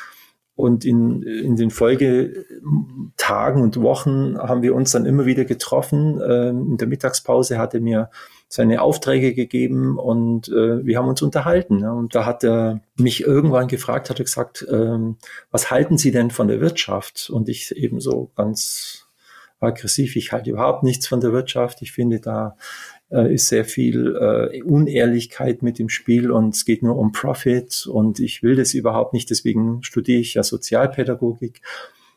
Und 0.55 0.85
in, 0.85 1.21
in 1.21 1.55
den 1.55 1.69
Folgetagen 1.69 3.61
und 3.61 3.79
Wochen 3.79 4.39
haben 4.39 4.63
wir 4.63 4.73
uns 4.73 4.91
dann 4.91 5.05
immer 5.05 5.27
wieder 5.27 5.45
getroffen. 5.45 6.19
Ähm, 6.19 6.71
in 6.71 6.77
der 6.77 6.87
Mittagspause 6.87 7.59
hatte 7.59 7.79
mir 7.79 8.09
seine 8.49 8.81
Aufträge 8.81 9.35
gegeben 9.35 9.99
und 9.99 10.47
äh, 10.47 10.83
wir 10.83 10.97
haben 10.97 11.09
uns 11.09 11.21
unterhalten. 11.21 11.85
Und 11.85 12.15
da 12.15 12.25
hat 12.25 12.43
er 12.43 12.81
mich 12.97 13.21
irgendwann 13.21 13.67
gefragt, 13.67 14.09
hat 14.09 14.19
er 14.19 14.25
gesagt, 14.25 14.65
ähm, 14.71 15.17
was 15.51 15.69
halten 15.69 15.99
Sie 15.99 16.09
denn 16.09 16.31
von 16.31 16.47
der 16.47 16.59
Wirtschaft? 16.59 17.29
Und 17.29 17.49
ich 17.49 17.75
eben 17.75 17.99
so 17.99 18.31
ganz 18.35 19.06
aggressiv, 19.59 20.15
ich 20.15 20.31
halte 20.31 20.51
überhaupt 20.51 20.83
nichts 20.83 21.07
von 21.07 21.21
der 21.21 21.33
Wirtschaft. 21.33 21.81
Ich 21.81 21.91
finde, 21.91 22.19
da 22.19 22.57
äh, 23.11 23.33
ist 23.33 23.47
sehr 23.47 23.65
viel 23.65 24.15
äh, 24.15 24.61
Unehrlichkeit 24.61 25.61
mit 25.61 25.79
dem 25.79 25.89
Spiel 25.89 26.31
und 26.31 26.55
es 26.55 26.65
geht 26.65 26.83
nur 26.83 26.97
um 26.97 27.11
Profit 27.11 27.87
und 27.87 28.19
ich 28.19 28.43
will 28.43 28.55
das 28.55 28.73
überhaupt 28.73 29.13
nicht, 29.13 29.29
deswegen 29.29 29.81
studiere 29.83 30.19
ich 30.19 30.35
ja 30.35 30.43
Sozialpädagogik. 30.43 31.61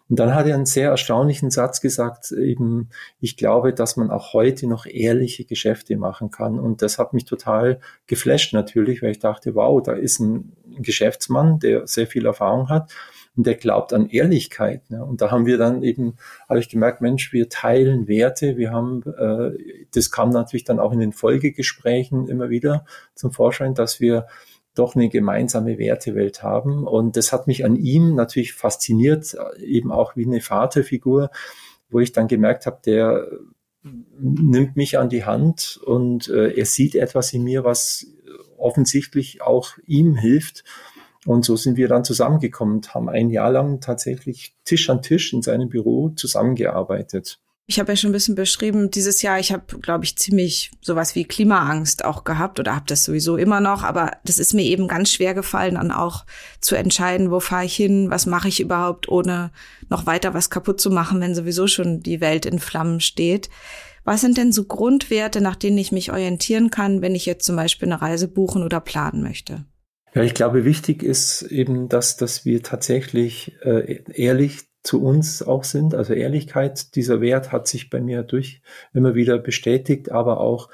Und 0.08 0.18
dann 0.18 0.34
hat 0.34 0.48
er 0.48 0.56
einen 0.56 0.66
sehr 0.66 0.90
erstaunlichen 0.90 1.52
Satz 1.52 1.80
gesagt, 1.80 2.32
eben, 2.32 2.88
ich 3.20 3.36
glaube, 3.36 3.72
dass 3.72 3.96
man 3.96 4.10
auch 4.10 4.32
heute 4.32 4.66
noch 4.66 4.84
ehrliche 4.84 5.44
Geschäfte 5.44 5.96
machen 5.96 6.32
kann. 6.32 6.58
Und 6.58 6.82
das 6.82 6.98
hat 6.98 7.12
mich 7.12 7.26
total 7.26 7.78
geflasht 8.08 8.52
natürlich, 8.52 9.02
weil 9.02 9.12
ich 9.12 9.20
dachte, 9.20 9.54
wow, 9.54 9.80
da 9.80 9.92
ist 9.92 10.18
ein 10.18 10.52
Geschäftsmann, 10.78 11.60
der 11.60 11.86
sehr 11.86 12.08
viel 12.08 12.26
Erfahrung 12.26 12.68
hat 12.68 12.92
und 13.40 13.46
der 13.46 13.54
glaubt 13.54 13.94
an 13.94 14.10
Ehrlichkeit. 14.10 14.90
Ne? 14.90 15.02
Und 15.02 15.22
da 15.22 15.30
haben 15.30 15.46
wir 15.46 15.56
dann 15.56 15.82
eben, 15.82 16.18
habe 16.46 16.60
ich 16.60 16.68
gemerkt, 16.68 17.00
Mensch, 17.00 17.32
wir 17.32 17.48
teilen 17.48 18.06
Werte. 18.06 18.58
Wir 18.58 18.70
haben, 18.70 19.02
äh, 19.16 19.86
das 19.94 20.10
kam 20.10 20.28
natürlich 20.28 20.64
dann 20.64 20.78
auch 20.78 20.92
in 20.92 21.00
den 21.00 21.14
Folgegesprächen 21.14 22.28
immer 22.28 22.50
wieder 22.50 22.84
zum 23.14 23.32
Vorschein, 23.32 23.74
dass 23.74 23.98
wir 23.98 24.26
doch 24.74 24.94
eine 24.94 25.08
gemeinsame 25.08 25.78
Wertewelt 25.78 26.42
haben. 26.42 26.86
Und 26.86 27.16
das 27.16 27.32
hat 27.32 27.46
mich 27.46 27.64
an 27.64 27.76
ihm 27.76 28.14
natürlich 28.14 28.52
fasziniert, 28.52 29.34
eben 29.58 29.90
auch 29.90 30.16
wie 30.16 30.26
eine 30.26 30.42
Vaterfigur, 30.42 31.30
wo 31.88 31.98
ich 31.98 32.12
dann 32.12 32.28
gemerkt 32.28 32.66
habe, 32.66 32.80
der 32.84 33.26
nimmt 33.82 34.76
mich 34.76 34.98
an 34.98 35.08
die 35.08 35.24
Hand 35.24 35.80
und 35.82 36.28
äh, 36.28 36.50
er 36.50 36.66
sieht 36.66 36.94
etwas 36.94 37.32
in 37.32 37.42
mir, 37.44 37.64
was 37.64 38.06
offensichtlich 38.58 39.40
auch 39.40 39.78
ihm 39.86 40.14
hilft. 40.14 40.64
Und 41.26 41.44
so 41.44 41.56
sind 41.56 41.76
wir 41.76 41.88
dann 41.88 42.04
zusammengekommen 42.04 42.76
und 42.76 42.94
haben 42.94 43.08
ein 43.08 43.30
Jahr 43.30 43.50
lang 43.50 43.80
tatsächlich 43.80 44.54
Tisch 44.64 44.88
an 44.88 45.02
Tisch 45.02 45.32
in 45.32 45.42
seinem 45.42 45.68
Büro 45.68 46.10
zusammengearbeitet. 46.10 47.40
Ich 47.66 47.78
habe 47.78 47.92
ja 47.92 47.96
schon 47.96 48.10
ein 48.10 48.14
bisschen 48.14 48.34
beschrieben, 48.34 48.90
dieses 48.90 49.22
Jahr, 49.22 49.38
ich 49.38 49.52
habe, 49.52 49.78
glaube 49.78 50.04
ich, 50.04 50.18
ziemlich 50.18 50.72
sowas 50.80 51.14
wie 51.14 51.22
Klimaangst 51.22 52.04
auch 52.04 52.24
gehabt 52.24 52.58
oder 52.58 52.74
habe 52.74 52.86
das 52.88 53.04
sowieso 53.04 53.36
immer 53.36 53.60
noch, 53.60 53.84
aber 53.84 54.10
das 54.24 54.40
ist 54.40 54.54
mir 54.54 54.64
eben 54.64 54.88
ganz 54.88 55.12
schwer 55.12 55.34
gefallen, 55.34 55.76
dann 55.76 55.92
auch 55.92 56.26
zu 56.60 56.74
entscheiden, 56.74 57.30
wo 57.30 57.38
fahre 57.38 57.66
ich 57.66 57.76
hin, 57.76 58.10
was 58.10 58.26
mache 58.26 58.48
ich 58.48 58.58
überhaupt, 58.58 59.08
ohne 59.08 59.52
noch 59.88 60.04
weiter 60.04 60.34
was 60.34 60.50
kaputt 60.50 60.80
zu 60.80 60.90
machen, 60.90 61.20
wenn 61.20 61.36
sowieso 61.36 61.68
schon 61.68 62.00
die 62.00 62.20
Welt 62.20 62.44
in 62.44 62.58
Flammen 62.58 62.98
steht. 62.98 63.50
Was 64.02 64.22
sind 64.22 64.36
denn 64.36 64.50
so 64.50 64.64
Grundwerte, 64.64 65.40
nach 65.40 65.54
denen 65.54 65.78
ich 65.78 65.92
mich 65.92 66.10
orientieren 66.10 66.70
kann, 66.70 67.02
wenn 67.02 67.14
ich 67.14 67.24
jetzt 67.24 67.46
zum 67.46 67.54
Beispiel 67.54 67.86
eine 67.86 68.02
Reise 68.02 68.26
buchen 68.26 68.64
oder 68.64 68.80
planen 68.80 69.22
möchte? 69.22 69.64
Ja, 70.14 70.22
ich 70.22 70.34
glaube, 70.34 70.64
wichtig 70.64 71.02
ist 71.02 71.42
eben, 71.42 71.88
dass, 71.88 72.16
dass 72.16 72.44
wir 72.44 72.62
tatsächlich 72.62 73.56
äh, 73.62 74.02
ehrlich 74.12 74.70
zu 74.82 75.02
uns 75.02 75.42
auch 75.42 75.64
sind. 75.64 75.94
Also 75.94 76.14
Ehrlichkeit, 76.14 76.94
dieser 76.96 77.20
Wert 77.20 77.52
hat 77.52 77.68
sich 77.68 77.90
bei 77.90 78.00
mir 78.00 78.22
durch 78.22 78.62
immer 78.92 79.14
wieder 79.14 79.38
bestätigt, 79.38 80.10
aber 80.10 80.40
auch 80.40 80.68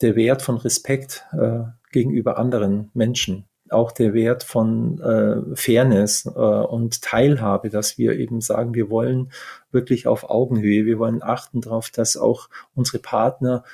der 0.00 0.16
Wert 0.16 0.42
von 0.42 0.56
Respekt 0.56 1.24
äh, 1.32 1.64
gegenüber 1.90 2.38
anderen 2.38 2.90
Menschen, 2.94 3.44
auch 3.68 3.92
der 3.92 4.14
Wert 4.14 4.44
von 4.44 5.00
äh, 5.00 5.56
Fairness 5.56 6.26
äh, 6.26 6.30
und 6.30 7.02
Teilhabe, 7.02 7.68
dass 7.68 7.98
wir 7.98 8.12
eben 8.18 8.40
sagen, 8.40 8.74
wir 8.74 8.90
wollen 8.90 9.32
wirklich 9.72 10.06
auf 10.06 10.30
Augenhöhe, 10.30 10.86
wir 10.86 10.98
wollen 10.98 11.22
achten 11.22 11.60
darauf, 11.60 11.90
dass 11.90 12.16
auch 12.16 12.48
unsere 12.74 13.00
Partner 13.00 13.64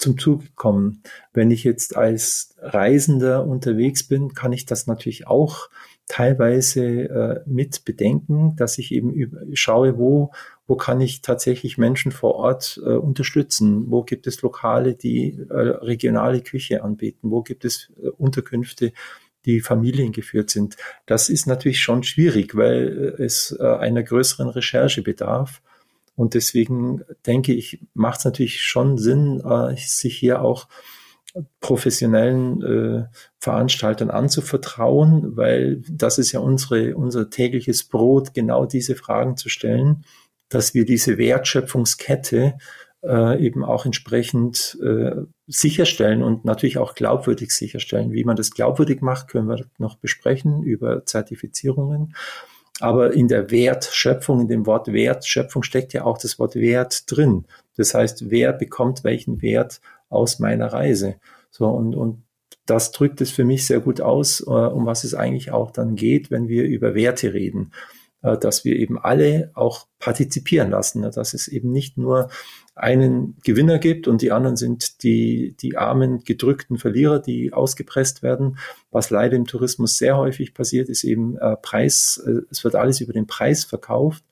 zum 0.00 0.18
Zuge 0.18 0.46
kommen. 0.54 1.02
Wenn 1.32 1.50
ich 1.50 1.62
jetzt 1.62 1.96
als 1.96 2.54
Reisender 2.58 3.46
unterwegs 3.46 4.06
bin, 4.08 4.34
kann 4.34 4.52
ich 4.52 4.64
das 4.66 4.86
natürlich 4.86 5.26
auch 5.26 5.68
teilweise 6.08 6.84
äh, 6.84 7.40
mit 7.46 7.84
bedenken, 7.84 8.56
dass 8.56 8.78
ich 8.78 8.92
eben 8.92 9.14
schaue, 9.52 9.96
wo, 9.96 10.32
wo 10.66 10.74
kann 10.74 11.00
ich 11.00 11.22
tatsächlich 11.22 11.78
Menschen 11.78 12.10
vor 12.10 12.34
Ort 12.34 12.80
äh, 12.84 12.90
unterstützen? 12.90 13.90
Wo 13.90 14.02
gibt 14.02 14.26
es 14.26 14.42
Lokale, 14.42 14.94
die 14.94 15.38
äh, 15.50 15.54
regionale 15.54 16.40
Küche 16.40 16.82
anbieten? 16.82 17.30
Wo 17.30 17.42
gibt 17.42 17.64
es 17.64 17.92
äh, 18.02 18.08
Unterkünfte, 18.08 18.92
die 19.44 19.60
familiengeführt 19.60 20.50
sind? 20.50 20.76
Das 21.06 21.28
ist 21.28 21.46
natürlich 21.46 21.80
schon 21.80 22.02
schwierig, 22.02 22.56
weil 22.56 23.14
äh, 23.18 23.22
es 23.22 23.56
äh, 23.60 23.64
einer 23.64 24.02
größeren 24.02 24.48
Recherche 24.48 25.02
bedarf. 25.02 25.62
Und 26.20 26.34
deswegen 26.34 27.02
denke 27.26 27.54
ich, 27.54 27.80
macht 27.94 28.18
es 28.18 28.24
natürlich 28.26 28.60
schon 28.60 28.98
Sinn, 28.98 29.40
äh, 29.40 29.74
sich 29.78 30.18
hier 30.18 30.42
auch 30.42 30.68
professionellen 31.60 32.62
äh, 32.62 33.04
Veranstaltern 33.38 34.10
anzuvertrauen, 34.10 35.34
weil 35.38 35.80
das 35.88 36.18
ist 36.18 36.32
ja 36.32 36.40
unsere, 36.40 36.94
unser 36.94 37.30
tägliches 37.30 37.84
Brot, 37.84 38.34
genau 38.34 38.66
diese 38.66 38.96
Fragen 38.96 39.38
zu 39.38 39.48
stellen, 39.48 40.04
dass 40.50 40.74
wir 40.74 40.84
diese 40.84 41.16
Wertschöpfungskette 41.16 42.58
äh, 43.02 43.42
eben 43.42 43.64
auch 43.64 43.86
entsprechend 43.86 44.78
äh, 44.82 45.22
sicherstellen 45.46 46.22
und 46.22 46.44
natürlich 46.44 46.76
auch 46.76 46.94
glaubwürdig 46.94 47.52
sicherstellen. 47.52 48.12
Wie 48.12 48.24
man 48.24 48.36
das 48.36 48.50
glaubwürdig 48.50 49.00
macht, 49.00 49.28
können 49.28 49.48
wir 49.48 49.64
noch 49.78 49.96
besprechen 49.96 50.62
über 50.64 51.06
Zertifizierungen. 51.06 52.14
Aber 52.80 53.12
in 53.12 53.28
der 53.28 53.50
Wertschöpfung, 53.50 54.40
in 54.42 54.48
dem 54.48 54.66
Wort 54.66 54.92
Wertschöpfung 54.92 55.62
steckt 55.62 55.92
ja 55.92 56.04
auch 56.04 56.18
das 56.18 56.38
Wort 56.38 56.56
Wert 56.56 57.04
drin. 57.10 57.44
Das 57.76 57.94
heißt, 57.94 58.30
wer 58.30 58.52
bekommt 58.52 59.04
welchen 59.04 59.42
Wert 59.42 59.80
aus 60.08 60.38
meiner 60.38 60.72
Reise? 60.72 61.16
So, 61.50 61.66
und, 61.66 61.94
und 61.94 62.22
das 62.66 62.92
drückt 62.92 63.20
es 63.20 63.30
für 63.30 63.44
mich 63.44 63.66
sehr 63.66 63.80
gut 63.80 64.00
aus, 64.00 64.40
äh, 64.40 64.50
um 64.50 64.86
was 64.86 65.04
es 65.04 65.14
eigentlich 65.14 65.50
auch 65.50 65.70
dann 65.70 65.96
geht, 65.96 66.30
wenn 66.30 66.48
wir 66.48 66.64
über 66.64 66.94
Werte 66.94 67.34
reden. 67.34 67.72
äh, 68.22 68.38
dass 68.38 68.64
wir 68.64 68.76
eben 68.76 68.98
alle 68.98 69.50
auch 69.54 69.86
partizipieren 69.98 70.70
lassen, 70.70 71.00
ne? 71.00 71.10
dass 71.10 71.34
es 71.34 71.48
eben 71.48 71.70
nicht 71.70 71.96
nur 71.98 72.30
einen 72.74 73.36
Gewinner 73.44 73.78
gibt 73.78 74.08
und 74.08 74.22
die 74.22 74.32
anderen 74.32 74.56
sind 74.56 75.02
die, 75.02 75.54
die 75.60 75.76
armen, 75.76 76.24
gedrückten 76.24 76.78
Verlierer, 76.78 77.18
die 77.18 77.52
ausgepresst 77.52 78.22
werden. 78.22 78.58
Was 78.90 79.10
leider 79.10 79.36
im 79.36 79.46
Tourismus 79.46 79.98
sehr 79.98 80.16
häufig 80.16 80.54
passiert, 80.54 80.88
ist 80.88 81.04
eben 81.04 81.36
äh, 81.36 81.56
Preis, 81.56 82.22
äh, 82.24 82.42
es 82.50 82.64
wird 82.64 82.74
alles 82.74 83.00
über 83.00 83.12
den 83.12 83.26
Preis 83.26 83.64
verkauft. 83.64 84.24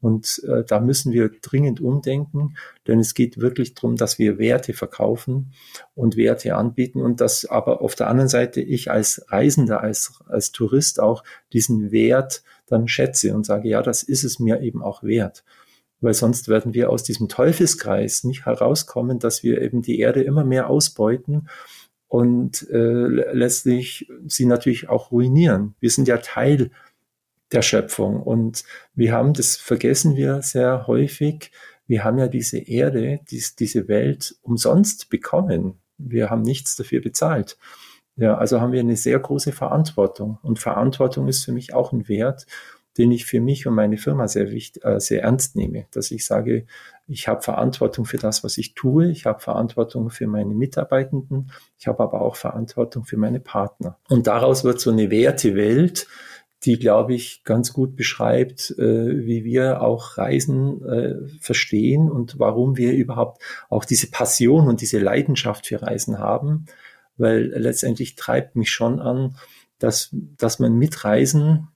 Und 0.00 0.42
äh, 0.48 0.64
da 0.64 0.80
müssen 0.80 1.12
wir 1.12 1.30
dringend 1.42 1.82
umdenken, 1.82 2.56
denn 2.86 3.00
es 3.00 3.12
geht 3.12 3.38
wirklich 3.38 3.74
darum, 3.74 3.96
dass 3.96 4.18
wir 4.18 4.38
Werte 4.38 4.72
verkaufen 4.72 5.52
und 5.94 6.16
Werte 6.16 6.56
anbieten 6.56 7.02
und 7.02 7.20
dass 7.20 7.44
aber 7.44 7.82
auf 7.82 7.96
der 7.96 8.08
anderen 8.08 8.30
Seite 8.30 8.62
ich 8.62 8.90
als 8.90 9.26
Reisender, 9.28 9.82
als, 9.82 10.22
als 10.26 10.52
Tourist 10.52 11.00
auch 11.00 11.22
diesen 11.52 11.92
Wert 11.92 12.42
dann 12.66 12.88
schätze 12.88 13.34
und 13.34 13.44
sage, 13.44 13.68
ja, 13.68 13.82
das 13.82 14.02
ist 14.02 14.24
es 14.24 14.38
mir 14.38 14.62
eben 14.62 14.82
auch 14.82 15.02
wert 15.02 15.44
weil 16.00 16.14
sonst 16.14 16.48
werden 16.48 16.74
wir 16.74 16.90
aus 16.90 17.02
diesem 17.02 17.28
Teufelskreis 17.28 18.24
nicht 18.24 18.46
herauskommen, 18.46 19.18
dass 19.18 19.42
wir 19.42 19.60
eben 19.60 19.82
die 19.82 19.98
Erde 19.98 20.22
immer 20.22 20.44
mehr 20.44 20.68
ausbeuten 20.68 21.48
und 22.08 22.68
äh, 22.70 23.06
letztlich 23.32 24.10
sie 24.26 24.46
natürlich 24.46 24.88
auch 24.88 25.10
ruinieren. 25.12 25.74
Wir 25.80 25.90
sind 25.90 26.08
ja 26.08 26.18
Teil 26.18 26.70
der 27.52 27.62
Schöpfung 27.62 28.22
und 28.22 28.64
wir 28.94 29.12
haben, 29.12 29.32
das 29.32 29.56
vergessen 29.56 30.16
wir 30.16 30.42
sehr 30.42 30.86
häufig, 30.86 31.50
wir 31.86 32.04
haben 32.04 32.18
ja 32.18 32.28
diese 32.28 32.58
Erde, 32.58 33.20
dies, 33.30 33.56
diese 33.56 33.88
Welt 33.88 34.36
umsonst 34.42 35.10
bekommen. 35.10 35.80
Wir 35.98 36.30
haben 36.30 36.42
nichts 36.42 36.76
dafür 36.76 37.00
bezahlt. 37.00 37.58
Ja, 38.16 38.36
also 38.36 38.60
haben 38.60 38.72
wir 38.72 38.80
eine 38.80 38.96
sehr 38.96 39.18
große 39.18 39.50
Verantwortung 39.50 40.38
und 40.42 40.58
Verantwortung 40.58 41.26
ist 41.26 41.44
für 41.44 41.52
mich 41.52 41.74
auch 41.74 41.92
ein 41.92 42.08
Wert 42.08 42.46
den 43.00 43.12
ich 43.12 43.24
für 43.24 43.40
mich 43.40 43.66
und 43.66 43.74
meine 43.74 43.96
Firma 43.96 44.28
sehr 44.28 44.50
wichtig, 44.50 44.84
äh, 44.84 45.00
sehr 45.00 45.22
ernst 45.22 45.56
nehme, 45.56 45.86
dass 45.90 46.10
ich 46.10 46.26
sage, 46.26 46.66
ich 47.08 47.28
habe 47.28 47.40
Verantwortung 47.40 48.04
für 48.04 48.18
das, 48.18 48.44
was 48.44 48.58
ich 48.58 48.74
tue, 48.74 49.10
ich 49.10 49.24
habe 49.24 49.40
Verantwortung 49.40 50.10
für 50.10 50.26
meine 50.26 50.54
Mitarbeitenden, 50.54 51.50
ich 51.78 51.86
habe 51.86 52.02
aber 52.02 52.20
auch 52.20 52.36
Verantwortung 52.36 53.04
für 53.04 53.16
meine 53.16 53.40
Partner. 53.40 53.96
Und 54.10 54.26
daraus 54.26 54.64
wird 54.64 54.80
so 54.80 54.90
eine 54.90 55.10
Wertewelt, 55.10 56.08
die, 56.64 56.78
glaube 56.78 57.14
ich, 57.14 57.42
ganz 57.42 57.72
gut 57.72 57.96
beschreibt, 57.96 58.74
äh, 58.78 59.24
wie 59.26 59.44
wir 59.44 59.80
auch 59.80 60.18
Reisen 60.18 60.84
äh, 60.84 61.14
verstehen 61.40 62.10
und 62.10 62.38
warum 62.38 62.76
wir 62.76 62.92
überhaupt 62.92 63.42
auch 63.70 63.86
diese 63.86 64.10
Passion 64.10 64.68
und 64.68 64.82
diese 64.82 64.98
Leidenschaft 64.98 65.68
für 65.68 65.80
Reisen 65.80 66.18
haben, 66.18 66.66
weil 67.16 67.46
letztendlich 67.46 68.14
treibt 68.14 68.56
mich 68.56 68.70
schon 68.70 69.00
an, 69.00 69.36
dass, 69.78 70.10
dass 70.12 70.58
man 70.58 70.74
mit 70.74 71.02
Reisen 71.02 71.68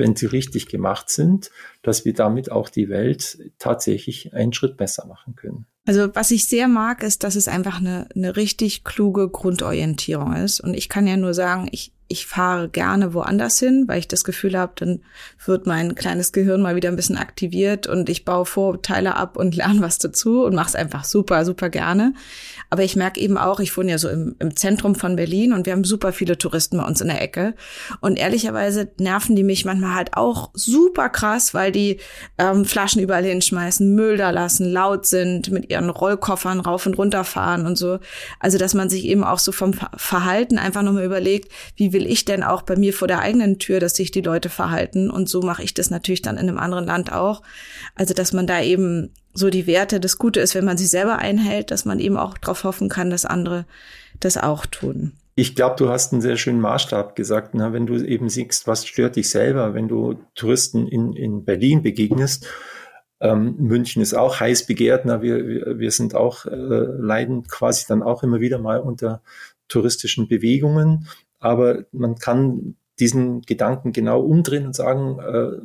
wenn 0.00 0.16
sie 0.16 0.26
richtig 0.26 0.66
gemacht 0.66 1.08
sind, 1.10 1.52
dass 1.82 2.04
wir 2.04 2.12
damit 2.12 2.50
auch 2.50 2.68
die 2.68 2.88
Welt 2.88 3.38
tatsächlich 3.60 4.34
einen 4.34 4.52
Schritt 4.52 4.76
besser 4.76 5.06
machen 5.06 5.36
können. 5.36 5.66
Also 5.86 6.14
was 6.14 6.30
ich 6.32 6.46
sehr 6.46 6.66
mag, 6.66 7.02
ist, 7.02 7.22
dass 7.22 7.36
es 7.36 7.46
einfach 7.46 7.78
eine, 7.78 8.08
eine 8.14 8.36
richtig 8.36 8.82
kluge 8.84 9.28
Grundorientierung 9.28 10.34
ist. 10.34 10.60
Und 10.60 10.74
ich 10.74 10.88
kann 10.88 11.06
ja 11.06 11.16
nur 11.16 11.34
sagen, 11.34 11.68
ich, 11.70 11.92
ich 12.12 12.26
fahre 12.26 12.68
gerne 12.68 13.14
woanders 13.14 13.60
hin, 13.60 13.84
weil 13.86 14.00
ich 14.00 14.08
das 14.08 14.24
Gefühl 14.24 14.58
habe, 14.58 14.72
dann 14.74 15.00
wird 15.46 15.68
mein 15.68 15.94
kleines 15.94 16.32
Gehirn 16.32 16.60
mal 16.60 16.74
wieder 16.74 16.88
ein 16.88 16.96
bisschen 16.96 17.16
aktiviert 17.16 17.86
und 17.86 18.08
ich 18.08 18.24
baue 18.24 18.46
Vorteile 18.46 19.14
ab 19.14 19.36
und 19.36 19.54
lerne 19.54 19.80
was 19.80 19.98
dazu 19.98 20.44
und 20.44 20.56
mache 20.56 20.70
es 20.70 20.74
einfach 20.74 21.04
super, 21.04 21.44
super 21.44 21.70
gerne. 21.70 22.12
Aber 22.68 22.82
ich 22.82 22.96
merke 22.96 23.20
eben 23.20 23.38
auch, 23.38 23.60
ich 23.60 23.76
wohne 23.76 23.92
ja 23.92 23.98
so 23.98 24.08
im, 24.08 24.34
im 24.40 24.56
Zentrum 24.56 24.96
von 24.96 25.14
Berlin 25.14 25.52
und 25.52 25.66
wir 25.66 25.72
haben 25.72 25.84
super 25.84 26.12
viele 26.12 26.36
Touristen 26.36 26.78
bei 26.78 26.84
uns 26.84 27.00
in 27.00 27.06
der 27.06 27.22
Ecke. 27.22 27.54
Und 28.00 28.18
ehrlicherweise 28.18 28.90
nerven 28.98 29.36
die 29.36 29.44
mich 29.44 29.64
manchmal 29.64 29.94
halt 29.94 30.16
auch 30.16 30.50
super 30.54 31.10
krass, 31.10 31.54
weil 31.54 31.70
die 31.70 31.98
ähm, 32.38 32.64
Flaschen 32.64 33.00
überall 33.00 33.24
hinschmeißen, 33.24 33.94
Müll 33.94 34.16
da 34.16 34.30
lassen, 34.30 34.66
laut 34.66 35.06
sind, 35.06 35.52
mit 35.52 35.70
ihren 35.70 35.90
Rollkoffern 35.90 36.58
rauf 36.58 36.86
und 36.86 36.98
runter 36.98 37.22
fahren 37.22 37.66
und 37.66 37.78
so. 37.78 38.00
Also 38.40 38.58
dass 38.58 38.74
man 38.74 38.90
sich 38.90 39.04
eben 39.04 39.22
auch 39.22 39.38
so 39.38 39.52
vom 39.52 39.74
Verhalten 39.96 40.58
einfach 40.58 40.82
nochmal 40.82 41.04
überlegt, 41.04 41.52
wie 41.76 41.92
will 41.92 41.99
will 42.00 42.10
ich 42.10 42.24
denn 42.24 42.42
auch 42.42 42.62
bei 42.62 42.76
mir 42.76 42.94
vor 42.94 43.08
der 43.08 43.20
eigenen 43.20 43.58
Tür, 43.58 43.78
dass 43.78 43.94
sich 43.94 44.10
die 44.10 44.22
Leute 44.22 44.48
verhalten? 44.48 45.10
Und 45.10 45.28
so 45.28 45.42
mache 45.42 45.62
ich 45.62 45.74
das 45.74 45.90
natürlich 45.90 46.22
dann 46.22 46.38
in 46.38 46.48
einem 46.48 46.58
anderen 46.58 46.86
Land 46.86 47.12
auch. 47.12 47.42
Also, 47.94 48.14
dass 48.14 48.32
man 48.32 48.46
da 48.46 48.62
eben 48.62 49.10
so 49.34 49.50
die 49.50 49.66
Werte, 49.66 50.00
das 50.00 50.16
Gute 50.16 50.40
ist, 50.40 50.54
wenn 50.54 50.64
man 50.64 50.78
sie 50.78 50.86
selber 50.86 51.18
einhält, 51.18 51.70
dass 51.70 51.84
man 51.84 52.00
eben 52.00 52.16
auch 52.16 52.38
darauf 52.38 52.64
hoffen 52.64 52.88
kann, 52.88 53.10
dass 53.10 53.26
andere 53.26 53.66
das 54.18 54.38
auch 54.38 54.64
tun. 54.64 55.12
Ich 55.34 55.54
glaube, 55.54 55.76
du 55.76 55.90
hast 55.90 56.12
einen 56.12 56.22
sehr 56.22 56.36
schönen 56.36 56.60
Maßstab 56.60 57.14
gesagt, 57.14 57.54
ne? 57.54 57.72
wenn 57.72 57.86
du 57.86 57.96
eben 58.02 58.28
siehst, 58.28 58.66
was 58.66 58.86
stört 58.86 59.16
dich 59.16 59.28
selber, 59.28 59.74
wenn 59.74 59.88
du 59.88 60.18
Touristen 60.34 60.88
in, 60.88 61.12
in 61.12 61.44
Berlin 61.44 61.82
begegnest. 61.82 62.46
Ähm, 63.20 63.56
München 63.58 64.02
ist 64.02 64.14
auch 64.14 64.40
heiß 64.40 64.66
begehrt. 64.66 65.04
Na, 65.04 65.20
wir, 65.20 65.46
wir, 65.46 65.78
wir 65.78 65.90
sind 65.90 66.14
auch, 66.14 66.46
äh, 66.46 66.50
leiden 66.50 67.46
quasi 67.46 67.84
dann 67.86 68.02
auch 68.02 68.22
immer 68.22 68.40
wieder 68.40 68.58
mal 68.58 68.80
unter 68.80 69.22
touristischen 69.68 70.26
Bewegungen. 70.28 71.06
Aber 71.40 71.84
man 71.90 72.16
kann 72.16 72.76
diesen 73.00 73.42
Gedanken 73.42 73.92
genau 73.92 74.20
umdrehen 74.20 74.66
und 74.66 74.76
sagen, 74.76 75.18
äh, 75.18 75.58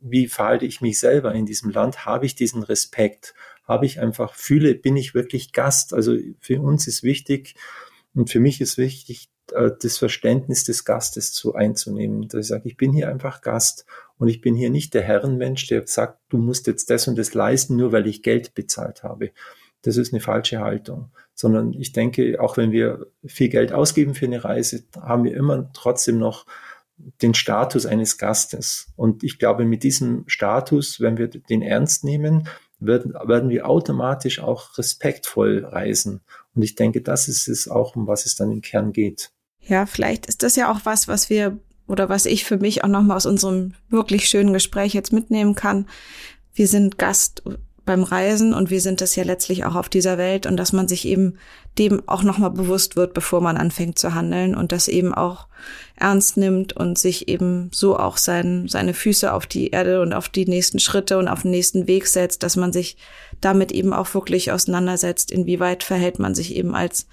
wie 0.00 0.28
verhalte 0.28 0.66
ich 0.66 0.80
mich 0.80 0.98
selber 0.98 1.34
in 1.34 1.46
diesem 1.46 1.70
Land? 1.70 2.04
Habe 2.04 2.26
ich 2.26 2.34
diesen 2.34 2.62
Respekt? 2.62 3.34
Habe 3.64 3.86
ich 3.86 4.00
einfach, 4.00 4.34
fühle, 4.34 4.74
bin 4.74 4.96
ich 4.96 5.14
wirklich 5.14 5.52
Gast? 5.52 5.94
Also 5.94 6.16
für 6.40 6.60
uns 6.60 6.86
ist 6.86 7.02
wichtig 7.02 7.54
und 8.14 8.30
für 8.30 8.40
mich 8.40 8.60
ist 8.60 8.78
wichtig, 8.78 9.30
äh, 9.52 9.70
das 9.80 9.98
Verständnis 9.98 10.64
des 10.64 10.84
Gastes 10.84 11.32
zu 11.32 11.54
einzunehmen. 11.54 12.28
Dass 12.28 12.40
ich 12.40 12.48
sage, 12.48 12.68
ich 12.68 12.76
bin 12.76 12.92
hier 12.92 13.08
einfach 13.08 13.40
Gast 13.42 13.86
und 14.18 14.28
ich 14.28 14.40
bin 14.40 14.54
hier 14.54 14.70
nicht 14.70 14.94
der 14.94 15.02
Herrenmensch, 15.02 15.66
der 15.68 15.86
sagt, 15.86 16.18
du 16.28 16.38
musst 16.38 16.66
jetzt 16.66 16.90
das 16.90 17.06
und 17.06 17.16
das 17.16 17.34
leisten, 17.34 17.76
nur 17.76 17.92
weil 17.92 18.06
ich 18.06 18.22
Geld 18.22 18.54
bezahlt 18.54 19.02
habe. 19.02 19.30
Das 19.82 19.96
ist 19.96 20.12
eine 20.12 20.20
falsche 20.20 20.60
Haltung 20.60 21.10
sondern 21.40 21.72
ich 21.72 21.92
denke, 21.92 22.40
auch 22.40 22.58
wenn 22.58 22.70
wir 22.70 23.06
viel 23.24 23.48
Geld 23.48 23.72
ausgeben 23.72 24.14
für 24.14 24.26
eine 24.26 24.44
Reise, 24.44 24.84
haben 25.00 25.24
wir 25.24 25.34
immer 25.34 25.70
trotzdem 25.72 26.18
noch 26.18 26.44
den 27.22 27.32
Status 27.32 27.86
eines 27.86 28.18
Gastes. 28.18 28.92
Und 28.94 29.24
ich 29.24 29.38
glaube, 29.38 29.64
mit 29.64 29.82
diesem 29.82 30.24
Status, 30.26 31.00
wenn 31.00 31.16
wir 31.16 31.28
den 31.28 31.62
ernst 31.62 32.04
nehmen, 32.04 32.46
werden, 32.78 33.14
werden 33.14 33.48
wir 33.48 33.66
automatisch 33.66 34.40
auch 34.40 34.76
respektvoll 34.76 35.64
reisen. 35.64 36.20
Und 36.54 36.62
ich 36.62 36.74
denke, 36.74 37.00
das 37.00 37.26
ist 37.26 37.48
es 37.48 37.68
auch, 37.68 37.96
um 37.96 38.06
was 38.06 38.26
es 38.26 38.36
dann 38.36 38.52
im 38.52 38.60
Kern 38.60 38.92
geht. 38.92 39.30
Ja, 39.60 39.86
vielleicht 39.86 40.26
ist 40.26 40.42
das 40.42 40.56
ja 40.56 40.70
auch 40.70 40.80
was, 40.84 41.08
was 41.08 41.30
wir 41.30 41.58
oder 41.86 42.10
was 42.10 42.26
ich 42.26 42.44
für 42.44 42.58
mich 42.58 42.84
auch 42.84 42.88
nochmal 42.88 43.16
aus 43.16 43.26
unserem 43.26 43.72
wirklich 43.88 44.28
schönen 44.28 44.52
Gespräch 44.52 44.92
jetzt 44.92 45.12
mitnehmen 45.12 45.54
kann. 45.54 45.86
Wir 46.52 46.68
sind 46.68 46.98
Gast 46.98 47.42
beim 47.90 48.04
Reisen 48.04 48.54
und 48.54 48.70
wir 48.70 48.80
sind 48.80 49.00
das 49.00 49.16
ja 49.16 49.24
letztlich 49.24 49.64
auch 49.64 49.74
auf 49.74 49.88
dieser 49.88 50.16
Welt 50.16 50.46
und 50.46 50.56
dass 50.56 50.72
man 50.72 50.86
sich 50.86 51.08
eben 51.08 51.34
dem 51.76 52.08
auch 52.08 52.22
nochmal 52.22 52.52
bewusst 52.52 52.94
wird, 52.94 53.14
bevor 53.14 53.40
man 53.40 53.56
anfängt 53.56 53.98
zu 53.98 54.14
handeln 54.14 54.54
und 54.54 54.70
das 54.70 54.86
eben 54.86 55.12
auch 55.12 55.48
ernst 55.96 56.36
nimmt 56.36 56.72
und 56.72 56.98
sich 56.98 57.26
eben 57.26 57.68
so 57.74 57.98
auch 57.98 58.16
sein, 58.16 58.68
seine 58.68 58.94
Füße 58.94 59.32
auf 59.32 59.48
die 59.48 59.70
Erde 59.70 60.02
und 60.02 60.12
auf 60.12 60.28
die 60.28 60.46
nächsten 60.46 60.78
Schritte 60.78 61.18
und 61.18 61.26
auf 61.26 61.42
den 61.42 61.50
nächsten 61.50 61.88
Weg 61.88 62.06
setzt, 62.06 62.44
dass 62.44 62.54
man 62.54 62.72
sich 62.72 62.96
damit 63.40 63.72
eben 63.72 63.92
auch 63.92 64.14
wirklich 64.14 64.52
auseinandersetzt, 64.52 65.32
inwieweit 65.32 65.82
verhält 65.82 66.20
man 66.20 66.36
sich 66.36 66.54
eben 66.54 66.76
als, 66.76 67.08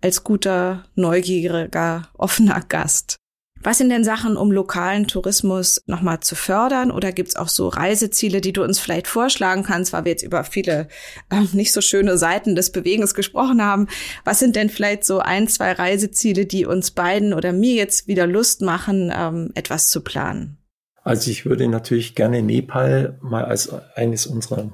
als 0.00 0.24
guter, 0.24 0.84
neugieriger, 0.94 2.08
offener 2.14 2.62
Gast. 2.66 3.16
Was 3.64 3.78
sind 3.78 3.88
denn 3.88 4.04
Sachen, 4.04 4.36
um 4.36 4.52
lokalen 4.52 5.06
Tourismus 5.06 5.82
nochmal 5.86 6.20
zu 6.20 6.34
fördern? 6.34 6.90
Oder 6.90 7.12
gibt's 7.12 7.34
auch 7.34 7.48
so 7.48 7.68
Reiseziele, 7.68 8.42
die 8.42 8.52
du 8.52 8.62
uns 8.62 8.78
vielleicht 8.78 9.06
vorschlagen 9.06 9.62
kannst, 9.62 9.94
weil 9.94 10.04
wir 10.04 10.12
jetzt 10.12 10.22
über 10.22 10.44
viele 10.44 10.88
äh, 11.30 11.40
nicht 11.54 11.72
so 11.72 11.80
schöne 11.80 12.18
Seiten 12.18 12.56
des 12.56 12.72
Bewegens 12.72 13.14
gesprochen 13.14 13.62
haben? 13.62 13.88
Was 14.22 14.38
sind 14.38 14.54
denn 14.54 14.68
vielleicht 14.68 15.04
so 15.04 15.18
ein, 15.18 15.48
zwei 15.48 15.72
Reiseziele, 15.72 16.44
die 16.44 16.66
uns 16.66 16.90
beiden 16.90 17.32
oder 17.32 17.54
mir 17.54 17.72
jetzt 17.72 18.06
wieder 18.06 18.26
Lust 18.26 18.60
machen, 18.60 19.10
ähm, 19.16 19.50
etwas 19.54 19.88
zu 19.88 20.02
planen? 20.02 20.58
Also 21.02 21.30
ich 21.30 21.46
würde 21.46 21.66
natürlich 21.66 22.14
gerne 22.14 22.42
Nepal 22.42 23.18
mal 23.22 23.46
als 23.46 23.72
eines 23.94 24.26
unserer 24.26 24.72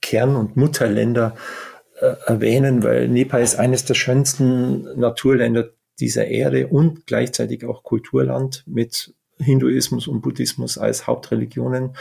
Kern- 0.00 0.36
und 0.36 0.56
Mutterländer 0.56 1.34
äh, 2.00 2.14
erwähnen, 2.26 2.84
weil 2.84 3.08
Nepal 3.08 3.42
ist 3.42 3.56
eines 3.56 3.84
der 3.84 3.94
schönsten 3.94 4.82
Naturländer 5.00 5.70
dieser 6.00 6.26
Erde 6.26 6.68
und 6.68 7.06
gleichzeitig 7.06 7.64
auch 7.64 7.82
Kulturland 7.82 8.64
mit 8.66 9.14
Hinduismus 9.38 10.06
und 10.06 10.20
Buddhismus 10.20 10.78
als 10.78 11.06
Hauptreligionen. 11.06 11.96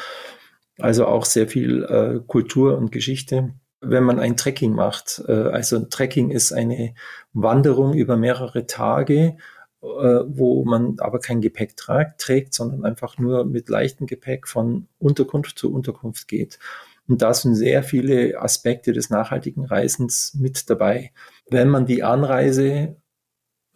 Also 0.78 1.06
auch 1.06 1.26
sehr 1.26 1.48
viel 1.48 1.84
äh, 1.84 2.20
Kultur 2.26 2.78
und 2.78 2.92
Geschichte. 2.92 3.54
Wenn 3.82 4.04
man 4.04 4.20
ein 4.20 4.38
Trekking 4.38 4.74
macht, 4.74 5.24
äh, 5.28 5.32
also 5.32 5.80
Trekking 5.80 6.32
ist 6.32 6.54
eine 6.54 6.94
Wanderung 7.34 7.94
über 7.94 8.18
mehrere 8.18 8.66
Tage, 8.66 9.38
äh, 9.82 9.86
wo 9.86 10.66
man 10.66 10.96
aber 11.00 11.20
kein 11.20 11.42
Gepäck 11.42 11.78
tragt, 11.78 12.22
trägt, 12.22 12.54
sondern 12.54 12.86
einfach 12.86 13.18
nur 13.18 13.46
mit 13.46 13.70
leichtem 13.70 14.08
Gepäck 14.08 14.48
von 14.48 14.88
Unterkunft 15.00 15.58
zu 15.58 15.74
Unterkunft 15.74 16.28
geht. 16.28 16.60
Und 17.08 17.22
da 17.24 17.34
sind 17.34 17.56
sehr 17.56 17.82
viele 17.82 18.40
Aspekte 18.40 18.94
des 18.94 19.10
nachhaltigen 19.10 19.66
Reisens 19.66 20.36
mit 20.40 20.70
dabei. 20.70 21.12
Wenn 21.50 21.70
man 21.70 21.88
die 21.88 22.04
Anreise 22.04 22.98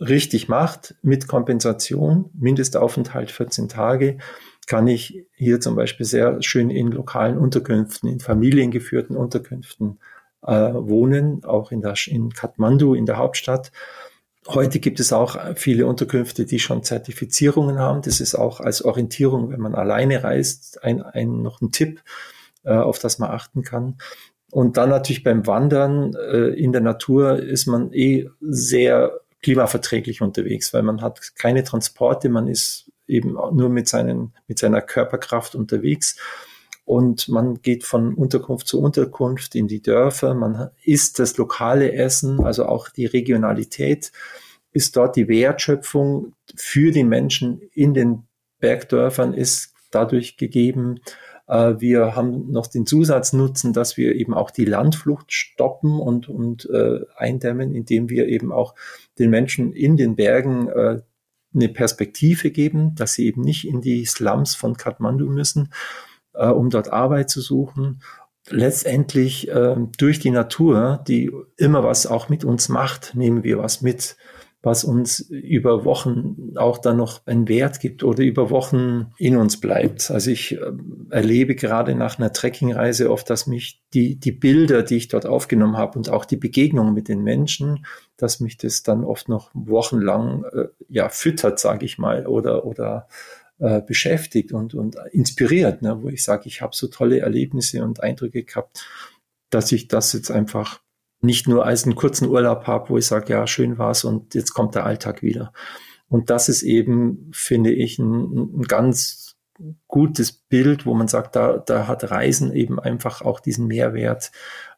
richtig 0.07 0.47
macht, 0.47 0.95
mit 1.01 1.27
Kompensation, 1.27 2.29
Mindestaufenthalt 2.33 3.31
14 3.31 3.69
Tage, 3.69 4.17
kann 4.67 4.87
ich 4.87 5.25
hier 5.35 5.59
zum 5.59 5.75
Beispiel 5.75 6.05
sehr 6.05 6.41
schön 6.41 6.69
in 6.69 6.91
lokalen 6.91 7.37
Unterkünften, 7.37 8.09
in 8.09 8.19
familiengeführten 8.19 9.15
Unterkünften 9.15 9.99
äh, 10.45 10.51
wohnen, 10.73 11.43
auch 11.43 11.71
in, 11.71 11.81
der, 11.81 11.95
in 12.07 12.31
Kathmandu, 12.31 12.93
in 12.93 13.05
der 13.05 13.17
Hauptstadt. 13.17 13.71
Heute 14.47 14.79
gibt 14.79 14.99
es 14.99 15.13
auch 15.13 15.37
viele 15.55 15.85
Unterkünfte, 15.87 16.45
die 16.45 16.59
schon 16.59 16.83
Zertifizierungen 16.83 17.79
haben. 17.79 18.01
Das 18.01 18.19
ist 18.19 18.35
auch 18.35 18.59
als 18.59 18.83
Orientierung, 18.83 19.51
wenn 19.51 19.61
man 19.61 19.73
alleine 19.73 20.23
reist, 20.23 20.83
ein, 20.83 21.01
ein 21.01 21.41
noch 21.41 21.61
ein 21.61 21.71
Tipp, 21.71 22.01
äh, 22.63 22.73
auf 22.73 22.99
das 22.99 23.19
man 23.19 23.31
achten 23.31 23.63
kann. 23.63 23.97
Und 24.51 24.77
dann 24.77 24.89
natürlich 24.89 25.23
beim 25.23 25.47
Wandern 25.47 26.13
äh, 26.13 26.49
in 26.49 26.73
der 26.73 26.81
Natur 26.81 27.39
ist 27.39 27.65
man 27.65 27.91
eh 27.91 28.29
sehr 28.39 29.19
klimaverträglich 29.43 30.21
unterwegs, 30.21 30.73
weil 30.73 30.81
man 30.81 31.01
hat 31.01 31.35
keine 31.35 31.63
Transporte, 31.63 32.29
man 32.29 32.47
ist 32.47 32.91
eben 33.07 33.33
nur 33.33 33.69
mit, 33.69 33.87
seinen, 33.87 34.33
mit 34.47 34.57
seiner 34.57 34.81
Körperkraft 34.81 35.53
unterwegs 35.53 36.17
und 36.85 37.29
man 37.29 37.61
geht 37.61 37.83
von 37.83 38.13
Unterkunft 38.15 38.67
zu 38.67 38.81
Unterkunft 38.81 39.55
in 39.55 39.67
die 39.67 39.81
Dörfer, 39.81 40.33
man 40.33 40.69
isst 40.83 41.19
das 41.19 41.37
lokale 41.37 41.93
Essen, 41.93 42.43
also 42.43 42.65
auch 42.65 42.89
die 42.89 43.05
Regionalität 43.05 44.11
ist 44.71 44.95
dort 44.95 45.15
die 45.15 45.27
Wertschöpfung 45.27 46.33
für 46.55 46.91
die 46.91 47.03
Menschen 47.03 47.61
in 47.73 47.93
den 47.93 48.23
Bergdörfern 48.59 49.33
ist 49.33 49.73
dadurch 49.91 50.37
gegeben. 50.37 50.99
Äh, 51.47 51.75
wir 51.79 52.15
haben 52.15 52.51
noch 52.51 52.67
den 52.67 52.85
Zusatznutzen, 52.85 53.73
dass 53.73 53.97
wir 53.97 54.15
eben 54.15 54.33
auch 54.33 54.51
die 54.51 54.65
Landflucht 54.65 55.31
stoppen 55.31 55.99
und, 55.99 56.29
und 56.29 56.69
äh, 56.69 57.01
eindämmen, 57.15 57.73
indem 57.73 58.09
wir 58.09 58.27
eben 58.27 58.51
auch 58.51 58.75
den 59.19 59.29
Menschen 59.29 59.73
in 59.73 59.97
den 59.97 60.15
Bergen 60.15 60.67
äh, 60.69 61.01
eine 61.53 61.69
Perspektive 61.69 62.51
geben, 62.51 62.95
dass 62.95 63.13
sie 63.13 63.27
eben 63.27 63.41
nicht 63.41 63.67
in 63.67 63.81
die 63.81 64.05
Slums 64.05 64.55
von 64.55 64.75
Kathmandu 64.75 65.29
müssen, 65.29 65.71
äh, 66.33 66.47
um 66.47 66.69
dort 66.69 66.91
Arbeit 66.91 67.29
zu 67.29 67.41
suchen. 67.41 68.01
Letztendlich 68.49 69.47
äh, 69.49 69.75
durch 69.97 70.19
die 70.19 70.31
Natur, 70.31 71.03
die 71.07 71.31
immer 71.57 71.83
was 71.83 72.07
auch 72.07 72.27
mit 72.27 72.43
uns 72.43 72.69
macht, 72.69 73.15
nehmen 73.15 73.43
wir 73.43 73.57
was 73.59 73.81
mit 73.81 74.17
was 74.63 74.85
uns 74.85 75.19
über 75.19 75.83
Wochen 75.83 76.53
auch 76.55 76.77
dann 76.77 76.95
noch 76.95 77.27
einen 77.27 77.49
Wert 77.49 77.81
gibt 77.81 78.01
oder 78.01 78.23
über 78.23 78.49
Wochen 78.49 79.11
in 79.17 79.35
uns 79.35 79.59
bleibt. 79.59 80.09
Also 80.09 80.31
ich 80.31 80.53
äh, 80.53 80.71
erlebe 81.09 81.53
gerade 81.55 81.95
nach 81.95 82.17
einer 82.17 82.31
Trekkingreise 82.31 83.11
oft, 83.11 83.29
dass 83.29 83.45
mich 83.45 83.83
die, 83.93 84.15
die 84.15 84.31
Bilder, 84.31 84.81
die 84.81 84.95
ich 84.95 85.09
dort 85.09 85.25
aufgenommen 85.25 85.75
habe 85.75 85.97
und 85.97 86.09
auch 86.09 86.23
die 86.23 86.37
Begegnungen 86.37 86.93
mit 86.93 87.09
den 87.09 87.23
Menschen, 87.23 87.85
dass 88.15 88.39
mich 88.39 88.57
das 88.57 88.83
dann 88.83 89.03
oft 89.03 89.27
noch 89.27 89.51
wochenlang 89.53 90.45
äh, 90.45 90.67
ja 90.87 91.09
füttert, 91.09 91.59
sage 91.59 91.85
ich 91.85 91.97
mal, 91.97 92.25
oder 92.25 92.65
oder 92.65 93.09
äh, 93.59 93.81
beschäftigt 93.81 94.53
und 94.53 94.75
und 94.75 94.95
inspiriert, 95.11 95.81
ne, 95.81 96.01
wo 96.01 96.07
ich 96.07 96.23
sage, 96.23 96.43
ich 96.45 96.61
habe 96.61 96.73
so 96.73 96.87
tolle 96.87 97.19
Erlebnisse 97.19 97.83
und 97.83 98.01
Eindrücke 98.01 98.43
gehabt, 98.43 98.85
dass 99.49 99.73
ich 99.73 99.89
das 99.89 100.13
jetzt 100.13 100.31
einfach 100.31 100.82
nicht 101.23 101.47
nur 101.47 101.65
als 101.65 101.85
einen 101.85 101.95
kurzen 101.95 102.29
Urlaub 102.29 102.67
habe, 102.67 102.89
wo 102.89 102.97
ich 102.97 103.05
sage, 103.05 103.33
ja, 103.33 103.47
schön 103.47 103.77
war's 103.77 104.03
und 104.03 104.35
jetzt 104.35 104.53
kommt 104.53 104.75
der 104.75 104.85
Alltag 104.85 105.21
wieder. 105.21 105.53
Und 106.09 106.29
das 106.29 106.49
ist 106.49 106.63
eben, 106.63 107.31
finde 107.33 107.71
ich, 107.71 107.97
ein, 107.97 108.59
ein 108.59 108.63
ganz 108.63 109.35
gutes 109.87 110.31
Bild, 110.33 110.85
wo 110.85 110.93
man 110.93 111.07
sagt, 111.07 111.35
da, 111.35 111.57
da 111.57 111.87
hat 111.87 112.09
Reisen 112.11 112.53
eben 112.53 112.79
einfach 112.79 113.21
auch 113.21 113.39
diesen 113.39 113.67
Mehrwert, 113.67 114.31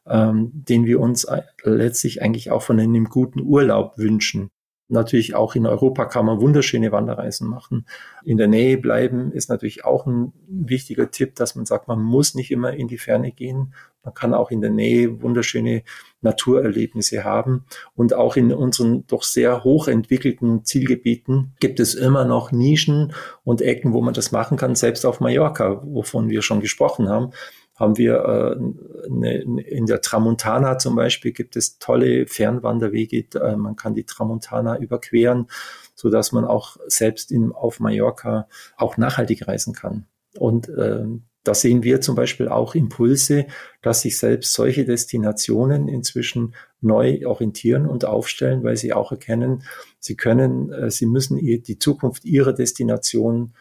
ähm, 0.05 0.51
den 0.53 0.85
wir 0.85 0.99
uns 0.99 1.27
letztlich 1.63 2.21
eigentlich 2.21 2.51
auch 2.51 2.61
von 2.61 2.79
einem 2.79 3.05
guten 3.05 3.41
Urlaub 3.41 3.97
wünschen. 3.97 4.51
Natürlich 4.87 5.33
auch 5.33 5.55
in 5.55 5.65
Europa 5.65 6.05
kann 6.05 6.27
man 6.27 6.39
wunderschöne 6.39 6.91
Wanderreisen 6.91 7.47
machen. 7.49 7.87
In 8.23 8.37
der 8.37 8.47
Nähe 8.47 8.77
bleiben 8.77 9.31
ist 9.31 9.49
natürlich 9.49 9.83
auch 9.83 10.05
ein 10.05 10.31
wichtiger 10.47 11.09
Tipp, 11.09 11.35
dass 11.35 11.55
man 11.55 11.65
sagt, 11.65 11.87
man 11.87 12.03
muss 12.03 12.35
nicht 12.35 12.51
immer 12.51 12.73
in 12.73 12.87
die 12.87 12.99
Ferne 12.99 13.31
gehen. 13.31 13.73
Man 14.05 14.13
kann 14.13 14.33
auch 14.33 14.51
in 14.51 14.61
der 14.61 14.69
Nähe 14.69 15.21
wunderschöne 15.21 15.83
Naturerlebnisse 16.21 17.23
haben. 17.23 17.65
Und 17.95 18.13
auch 18.13 18.35
in 18.35 18.53
unseren 18.53 19.05
doch 19.07 19.23
sehr 19.23 19.63
hochentwickelten 19.63 20.63
Zielgebieten 20.63 21.53
gibt 21.59 21.79
es 21.79 21.95
immer 21.95 22.25
noch 22.25 22.51
Nischen 22.51 23.13
und 23.43 23.61
Ecken, 23.61 23.93
wo 23.93 24.01
man 24.01 24.13
das 24.13 24.31
machen 24.31 24.57
kann. 24.57 24.75
Selbst 24.75 25.05
auf 25.05 25.19
Mallorca, 25.19 25.81
wovon 25.83 26.29
wir 26.29 26.41
schon 26.41 26.61
gesprochen 26.61 27.09
haben, 27.09 27.31
haben 27.75 27.97
wir 27.97 28.23
äh, 28.23 29.09
ne, 29.09 29.41
in 29.41 29.85
der 29.85 30.01
Tramontana 30.01 30.77
zum 30.77 30.95
Beispiel 30.95 31.33
gibt 31.33 31.57
es 31.57 31.77
tolle 31.77 32.25
Fernwanderwege. 32.25 33.25
Äh, 33.39 33.57
man 33.57 33.75
kann 33.75 33.95
die 33.95 34.05
Tramontana 34.05 34.79
überqueren, 34.79 35.47
so 35.93 36.09
dass 36.09 36.31
man 36.31 36.45
auch 36.45 36.77
selbst 36.87 37.31
in, 37.31 37.51
auf 37.51 37.79
Mallorca 37.81 38.47
auch 38.77 38.97
nachhaltig 38.97 39.47
reisen 39.47 39.73
kann. 39.73 40.05
Und 40.37 40.69
äh, 40.69 41.05
da 41.45 41.53
sehen 41.53 41.83
wir 41.83 42.01
zum 42.01 42.15
Beispiel 42.15 42.49
auch 42.49 42.75
Impulse, 42.75 43.45
dass 43.81 44.01
sich 44.01 44.17
selbst 44.17 44.53
solche 44.53 44.83
Destinationen 44.83 45.87
inzwischen 45.87 46.55
neu 46.81 47.25
orientieren 47.25 47.85
und 47.85 48.03
aufstellen, 48.03 48.63
weil 48.63 48.75
sie 48.75 48.93
auch 48.93 49.11
erkennen, 49.11 49.63
sie 49.99 50.15
können, 50.15 50.71
äh, 50.73 50.91
sie 50.91 51.05
müssen 51.05 51.37
die 51.37 51.79
Zukunft 51.79 52.25
ihrer 52.25 52.51
Destination 52.51 53.53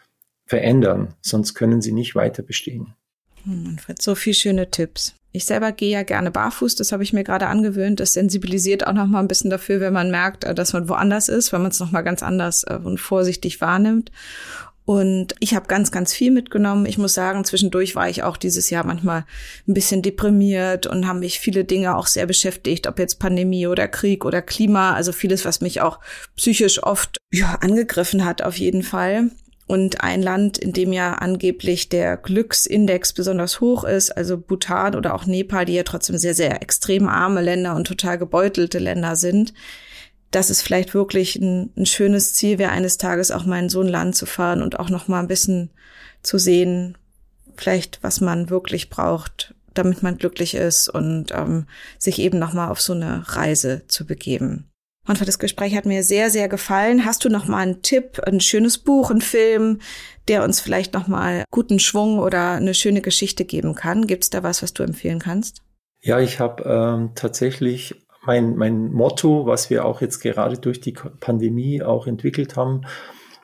verändern, 0.45 1.13
sonst 1.21 1.53
können 1.53 1.81
sie 1.81 1.91
nicht 1.91 2.15
weiter 2.15 2.43
bestehen. 2.43 2.93
Hm, 3.43 3.63
Manfred, 3.63 4.01
so 4.01 4.15
viele 4.15 4.33
schöne 4.33 4.71
Tipps. 4.71 5.15
Ich 5.31 5.45
selber 5.45 5.71
gehe 5.71 5.91
ja 5.91 6.03
gerne 6.03 6.31
barfuß, 6.31 6.75
das 6.75 6.91
habe 6.91 7.03
ich 7.03 7.13
mir 7.13 7.23
gerade 7.23 7.47
angewöhnt. 7.47 7.99
Das 7.99 8.13
sensibilisiert 8.13 8.87
auch 8.87 8.93
noch 8.93 9.05
mal 9.05 9.19
ein 9.19 9.27
bisschen 9.27 9.49
dafür, 9.49 9.79
wenn 9.79 9.93
man 9.93 10.09
merkt, 10.09 10.43
äh, 10.43 10.55
dass 10.55 10.73
man 10.73 10.89
woanders 10.89 11.29
ist, 11.29 11.53
weil 11.53 11.59
man 11.59 11.71
es 11.71 11.79
noch 11.79 11.91
mal 11.91 12.01
ganz 12.01 12.23
anders 12.23 12.63
äh, 12.63 12.79
und 12.81 12.99
vorsichtig 12.99 13.61
wahrnimmt. 13.61 14.11
Und 14.85 15.33
ich 15.39 15.55
habe 15.55 15.65
ganz, 15.65 15.91
ganz 15.91 16.13
viel 16.13 16.29
mitgenommen. 16.29 16.85
Ich 16.85 16.99
muss 16.99 17.15
sagen, 17.15 17.43
zwischendurch 17.43 17.95
war 17.95 18.07
ich 18.07 18.21
auch 18.21 18.37
dieses 18.37 18.69
Jahr 18.69 18.85
manchmal 18.85 19.25
ein 19.67 19.73
bisschen 19.73 20.03
deprimiert 20.03 20.85
und 20.85 21.07
haben 21.07 21.19
mich 21.19 21.39
viele 21.39 21.65
Dinge 21.65 21.97
auch 21.97 22.05
sehr 22.05 22.27
beschäftigt, 22.27 22.85
ob 22.85 22.99
jetzt 22.99 23.19
Pandemie 23.19 23.65
oder 23.65 23.87
Krieg 23.87 24.25
oder 24.25 24.43
Klima, 24.43 24.93
also 24.93 25.11
vieles, 25.11 25.43
was 25.43 25.59
mich 25.59 25.81
auch 25.81 25.99
psychisch 26.37 26.83
oft 26.83 27.17
ja, 27.33 27.57
angegriffen 27.61 28.25
hat, 28.25 28.43
auf 28.43 28.57
jeden 28.57 28.83
Fall. 28.83 29.31
Und 29.67 30.01
ein 30.01 30.21
Land, 30.21 30.59
in 30.59 30.73
dem 30.73 30.93
ja 30.93 31.13
angeblich 31.13 31.89
der 31.89 32.17
Glücksindex 32.17 33.13
besonders 33.13 33.61
hoch 33.61 33.83
ist, 33.83 34.15
also 34.15 34.37
Bhutan 34.37 34.93
oder 34.93 35.15
auch 35.15 35.25
Nepal, 35.25 35.65
die 35.65 35.73
ja 35.73 35.81
trotzdem 35.81 36.19
sehr, 36.19 36.35
sehr 36.35 36.61
extrem 36.61 37.09
arme 37.09 37.41
Länder 37.41 37.75
und 37.75 37.87
total 37.87 38.19
gebeutelte 38.19 38.77
Länder 38.77 39.15
sind, 39.15 39.55
dass 40.35 40.49
es 40.49 40.61
vielleicht 40.61 40.93
wirklich 40.93 41.37
ein, 41.37 41.71
ein 41.77 41.85
schönes 41.85 42.33
Ziel 42.33 42.59
wäre, 42.59 42.71
eines 42.71 42.97
Tages 42.97 43.31
auch 43.31 43.45
mal 43.45 43.59
in 43.59 43.69
so 43.69 43.79
ein 43.79 43.87
Land 43.87 44.17
zu 44.17 44.25
fahren 44.25 44.61
und 44.61 44.79
auch 44.79 44.89
noch 44.89 45.07
mal 45.07 45.19
ein 45.19 45.29
bisschen 45.29 45.69
zu 46.23 46.37
sehen, 46.37 46.97
vielleicht 47.55 47.99
was 48.01 48.19
man 48.19 48.49
wirklich 48.49 48.89
braucht, 48.89 49.55
damit 49.73 50.03
man 50.03 50.17
glücklich 50.17 50.53
ist 50.55 50.89
und 50.89 51.31
ähm, 51.31 51.67
sich 51.97 52.19
eben 52.19 52.37
noch 52.37 52.51
mal 52.51 52.69
auf 52.69 52.81
so 52.81 52.91
eine 52.91 53.23
Reise 53.25 53.83
zu 53.87 54.05
begeben. 54.05 54.69
Manfred, 55.07 55.29
das 55.29 55.39
Gespräch 55.39 55.73
hat 55.75 55.85
mir 55.85 56.03
sehr, 56.03 56.29
sehr 56.29 56.49
gefallen. 56.49 57.05
Hast 57.05 57.23
du 57.23 57.29
noch 57.29 57.47
mal 57.47 57.59
einen 57.59 57.81
Tipp, 57.81 58.19
ein 58.25 58.41
schönes 58.41 58.77
Buch, 58.77 59.11
einen 59.11 59.21
Film, 59.21 59.79
der 60.27 60.43
uns 60.43 60.59
vielleicht 60.59 60.93
noch 60.93 61.07
mal 61.07 61.45
guten 61.49 61.79
Schwung 61.79 62.19
oder 62.19 62.53
eine 62.53 62.73
schöne 62.73 63.01
Geschichte 63.01 63.45
geben 63.45 63.73
kann? 63.75 64.05
Gibt 64.05 64.23
es 64.23 64.29
da 64.31 64.43
was, 64.43 64.63
was 64.63 64.73
du 64.73 64.83
empfehlen 64.83 65.19
kannst? 65.19 65.61
Ja, 66.01 66.19
ich 66.19 66.39
habe 66.39 66.63
ähm, 66.63 67.11
tatsächlich 67.15 68.04
mein, 68.25 68.55
mein 68.55 68.91
Motto, 68.91 69.45
was 69.45 69.69
wir 69.69 69.85
auch 69.85 70.01
jetzt 70.01 70.19
gerade 70.19 70.57
durch 70.57 70.81
die 70.81 70.93
Pandemie 70.93 71.81
auch 71.81 72.07
entwickelt 72.07 72.55
haben, 72.55 72.81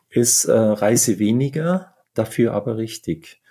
ist 0.10 0.46
äh, 0.46 0.52
Reise 0.52 1.20
weniger, 1.20 1.96
dafür 2.14 2.54
aber 2.54 2.78
richtig. 2.78 3.42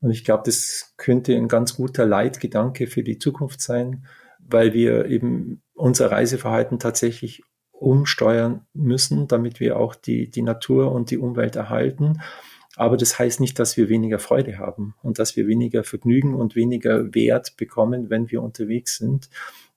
Und 0.00 0.10
ich 0.10 0.24
glaube, 0.24 0.42
das 0.46 0.94
könnte 0.96 1.34
ein 1.34 1.48
ganz 1.48 1.76
guter 1.76 2.06
Leitgedanke 2.06 2.86
für 2.86 3.02
die 3.02 3.18
Zukunft 3.18 3.60
sein, 3.60 4.06
weil 4.38 4.74
wir 4.74 5.06
eben 5.06 5.62
unser 5.74 6.10
Reiseverhalten 6.10 6.78
tatsächlich 6.78 7.42
umsteuern 7.72 8.66
müssen, 8.72 9.28
damit 9.28 9.60
wir 9.60 9.78
auch 9.78 9.94
die, 9.94 10.30
die 10.30 10.42
Natur 10.42 10.92
und 10.92 11.10
die 11.10 11.18
Umwelt 11.18 11.56
erhalten. 11.56 12.20
Aber 12.76 12.96
das 12.96 13.18
heißt 13.18 13.40
nicht, 13.40 13.58
dass 13.58 13.76
wir 13.76 13.88
weniger 13.88 14.18
Freude 14.18 14.58
haben 14.58 14.94
und 15.02 15.18
dass 15.18 15.36
wir 15.36 15.46
weniger 15.46 15.84
Vergnügen 15.84 16.34
und 16.34 16.56
weniger 16.56 17.14
Wert 17.14 17.56
bekommen, 17.56 18.10
wenn 18.10 18.30
wir 18.30 18.42
unterwegs 18.42 18.98
sind. 18.98 19.28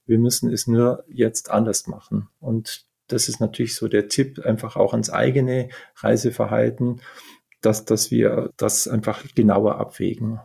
Wir 0.08 0.18
müssen 0.18 0.52
es 0.52 0.66
nur 0.66 1.04
jetzt 1.08 1.50
anders 1.50 1.86
machen. 1.86 2.28
Und 2.40 2.86
das 3.08 3.28
ist 3.28 3.40
natürlich 3.40 3.74
so 3.74 3.88
der 3.88 4.08
Tipp, 4.08 4.40
einfach 4.44 4.76
auch 4.76 4.92
ans 4.92 5.10
eigene 5.10 5.68
Reiseverhalten, 5.96 7.00
dass, 7.60 7.84
dass 7.84 8.10
wir 8.10 8.52
das 8.56 8.88
einfach 8.88 9.24
genauer 9.34 9.76
abwägen. 9.78 10.40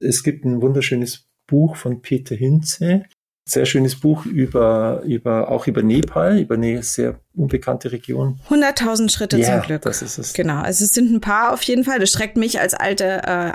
Es 0.00 0.22
gibt 0.22 0.44
ein 0.44 0.62
wunderschönes 0.62 1.26
Buch 1.46 1.76
von 1.76 2.02
Peter 2.02 2.34
Hinze, 2.34 3.04
sehr 3.48 3.64
schönes 3.64 3.98
Buch 3.98 4.26
über, 4.26 5.02
über, 5.06 5.50
auch 5.50 5.66
über 5.66 5.82
Nepal, 5.82 6.38
über 6.38 6.56
eine 6.56 6.82
sehr 6.82 7.20
unbekannte 7.34 7.92
Region. 7.92 8.38
100.000 8.50 9.10
Schritte 9.10 9.38
ja, 9.38 9.54
zum 9.54 9.66
Glück. 9.66 9.82
Das 9.82 10.02
ist 10.02 10.18
es. 10.18 10.34
Genau. 10.34 10.60
Also 10.60 10.84
es 10.84 10.92
sind 10.92 11.10
ein 11.10 11.20
paar 11.20 11.54
auf 11.54 11.62
jeden 11.62 11.84
Fall. 11.84 11.98
Das 11.98 12.10
schreckt 12.10 12.36
mich 12.36 12.60
als 12.60 12.74
alte 12.74 13.22
äh, 13.24 13.52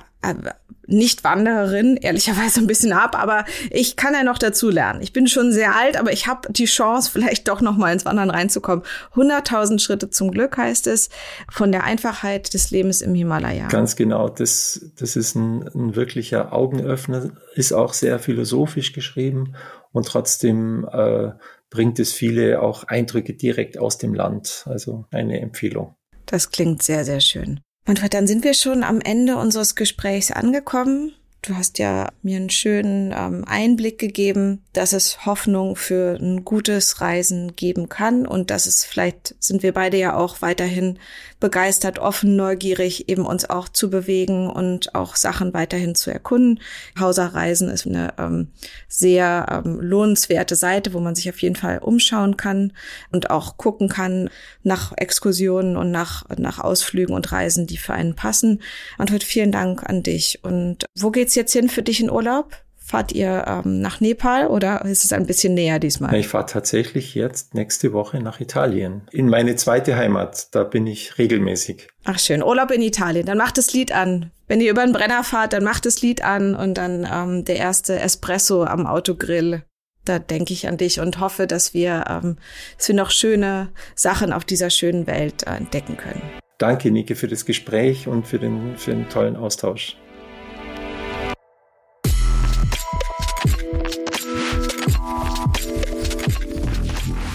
nicht-Wandererin, 0.88 1.98
ehrlicherweise 1.98 2.60
ein 2.60 2.68
bisschen 2.68 2.94
ab, 2.94 3.18
aber 3.18 3.46
ich 3.70 3.96
kann 3.96 4.14
ja 4.14 4.24
noch 4.24 4.38
dazu 4.38 4.70
lernen. 4.70 5.02
Ich 5.02 5.14
bin 5.14 5.28
schon 5.28 5.52
sehr 5.52 5.76
alt, 5.76 5.98
aber 5.98 6.12
ich 6.12 6.28
habe 6.28 6.52
die 6.52 6.66
Chance, 6.66 7.10
vielleicht 7.12 7.48
doch 7.48 7.62
noch 7.62 7.78
mal 7.78 7.94
ins 7.94 8.06
Wandern 8.06 8.30
reinzukommen. 8.30 8.84
100.000 9.16 9.80
Schritte 9.80 10.10
zum 10.10 10.32
Glück 10.32 10.58
heißt 10.58 10.88
es, 10.88 11.10
von 11.50 11.72
der 11.72 11.84
Einfachheit 11.84 12.54
des 12.54 12.72
Lebens 12.72 13.02
im 13.02 13.16
Himalaya. 13.16 13.68
Ganz 13.68 13.96
genau, 13.96 14.30
das, 14.30 14.92
das 14.98 15.16
ist 15.16 15.36
ein, 15.36 15.68
ein 15.74 15.96
wirklicher 15.96 16.54
Augenöffner, 16.54 17.32
ist 17.56 17.72
auch 17.72 17.94
sehr 17.94 18.20
philosophisch 18.20 18.94
geschrieben 18.94 19.56
und 19.92 20.08
trotzdem 20.08 20.88
äh, 20.92 21.32
bringt 21.70 22.00
es 22.00 22.14
viele 22.14 22.62
auch 22.62 22.84
Eindrücke 22.84 23.34
direkt 23.34 23.78
aus 23.78 23.98
dem 23.98 24.14
Land. 24.14 24.66
Also 24.68 25.06
eine 25.12 25.40
Empfehlung. 25.40 25.96
Das 26.26 26.52
klingt 26.52 26.84
sehr, 26.84 27.06
sehr 27.06 27.20
schön. 27.20 27.62
Manfred, 27.86 28.14
dann 28.14 28.28
sind 28.28 28.44
wir 28.44 28.54
schon 28.54 28.84
am 28.84 29.02
Ende 29.02 29.38
unseres 29.38 29.76
Gesprächs 29.76 30.32
angekommen. 30.32 31.14
Du 31.42 31.56
hast 31.56 31.80
ja 31.80 32.10
mir 32.22 32.38
einen 32.38 32.50
schönen 32.50 33.14
ähm, 33.16 33.44
Einblick 33.46 34.00
gegeben, 34.00 34.63
dass 34.74 34.92
es 34.92 35.26
Hoffnung 35.26 35.76
für 35.76 36.18
ein 36.20 36.44
gutes 36.44 37.00
Reisen 37.00 37.56
geben 37.56 37.90
kann 37.90 38.26
und 38.26 38.50
dass 38.50 38.66
es 38.66 38.84
vielleicht 38.84 39.36
sind 39.40 39.64
wir 39.64 39.72
beide 39.72 39.98
ja 39.98 40.16
auch 40.16 40.42
weiterhin 40.42 41.00
begeistert, 41.40 42.00
offen, 42.00 42.36
neugierig, 42.36 43.10
eben 43.10 43.26
uns 43.26 43.50
auch 43.50 43.70
zu 43.70 43.90
bewegen 43.90 44.50
und 44.50 44.96
auch 44.96 45.16
Sachen 45.16 45.54
weiterhin 45.54 45.94
zu 45.94 46.10
erkunden. 46.10 46.60
Hauserreisen 47.00 47.70
ist 47.70 47.86
eine 47.86 48.14
ähm, 48.18 48.48
sehr 48.88 49.46
ähm, 49.66 49.80
lohnenswerte 49.80 50.56
Seite, 50.56 50.94
wo 50.94 51.00
man 51.00 51.16
sich 51.16 51.30
auf 51.30 51.42
jeden 51.42 51.56
Fall 51.56 51.80
umschauen 51.80 52.38
kann 52.38 52.74
und 53.12 53.30
auch 53.30 53.58
gucken 53.58 53.90
kann 53.90 54.30
nach 54.64 54.94
Exkursionen 54.96 55.78
und 55.78 55.92
nach, 55.92 56.24
nach 56.38 56.60
Ausflügen 56.60 57.14
und 57.14 57.32
Reisen, 57.32 57.68
die 57.68 57.78
für 57.78 57.94
einen 57.94 58.16
passen. 58.16 58.62
Antwort, 58.98 59.24
vielen 59.24 59.52
Dank 59.52 59.84
an 59.84 60.02
dich. 60.02 60.40
Und 60.44 60.86
wo 60.98 61.12
geht's 61.12 61.36
jetzt 61.36 61.54
hin 61.54 61.70
für 61.70 61.84
dich 61.84 62.00
in 62.00 62.10
Urlaub? 62.10 62.63
Fahrt 62.86 63.14
ihr 63.14 63.46
ähm, 63.48 63.80
nach 63.80 64.02
Nepal 64.02 64.48
oder 64.48 64.84
ist 64.84 65.06
es 65.06 65.14
ein 65.14 65.26
bisschen 65.26 65.54
näher 65.54 65.80
diesmal? 65.80 66.14
Ich 66.16 66.28
fahre 66.28 66.48
tatsächlich 66.48 67.16
jetzt 67.16 67.54
nächste 67.54 67.94
Woche 67.94 68.20
nach 68.20 68.42
Italien. 68.42 69.04
In 69.12 69.30
meine 69.30 69.56
zweite 69.56 69.96
Heimat. 69.96 70.54
Da 70.54 70.66
bin 70.66 70.86
ich 70.86 71.18
regelmäßig. 71.18 71.88
Ach 72.04 72.20
schön, 72.20 72.44
Urlaub 72.44 72.72
in 72.72 72.82
Italien. 72.82 73.26
Dann 73.26 73.38
macht 73.38 73.58
das 73.58 73.72
Lied 73.72 73.94
an. 73.94 74.32
Wenn 74.48 74.60
ihr 74.60 74.70
über 74.70 74.84
den 74.84 74.92
Brenner 74.92 75.24
fahrt, 75.24 75.54
dann 75.54 75.64
macht 75.64 75.86
das 75.86 76.02
Lied 76.02 76.26
an 76.26 76.56
und 76.56 76.74
dann 76.78 77.08
ähm, 77.10 77.46
der 77.46 77.56
erste 77.56 77.98
Espresso 77.98 78.66
am 78.66 78.86
Autogrill. 78.86 79.64
Da 80.04 80.20
denke 80.20 80.52
ich 80.52 80.68
an 80.68 80.76
dich 80.76 81.00
und 81.00 81.22
hoffe, 81.22 81.48
dass 81.48 81.74
wir, 81.74 82.04
ähm, 82.10 82.36
dass 82.78 82.90
wir 82.90 82.96
noch 82.96 83.12
schöne 83.12 83.70
Sachen 83.96 84.34
auf 84.34 84.44
dieser 84.44 84.70
schönen 84.70 85.08
Welt 85.08 85.44
äh, 85.48 85.52
entdecken 85.52 85.96
können. 85.96 86.22
Danke, 86.58 86.92
Nike, 86.92 87.16
für 87.16 87.30
das 87.30 87.46
Gespräch 87.46 88.10
und 88.10 88.28
für 88.28 88.40
den, 88.40 88.76
für 88.78 88.92
den 88.92 89.08
tollen 89.08 89.38
Austausch. 89.38 89.96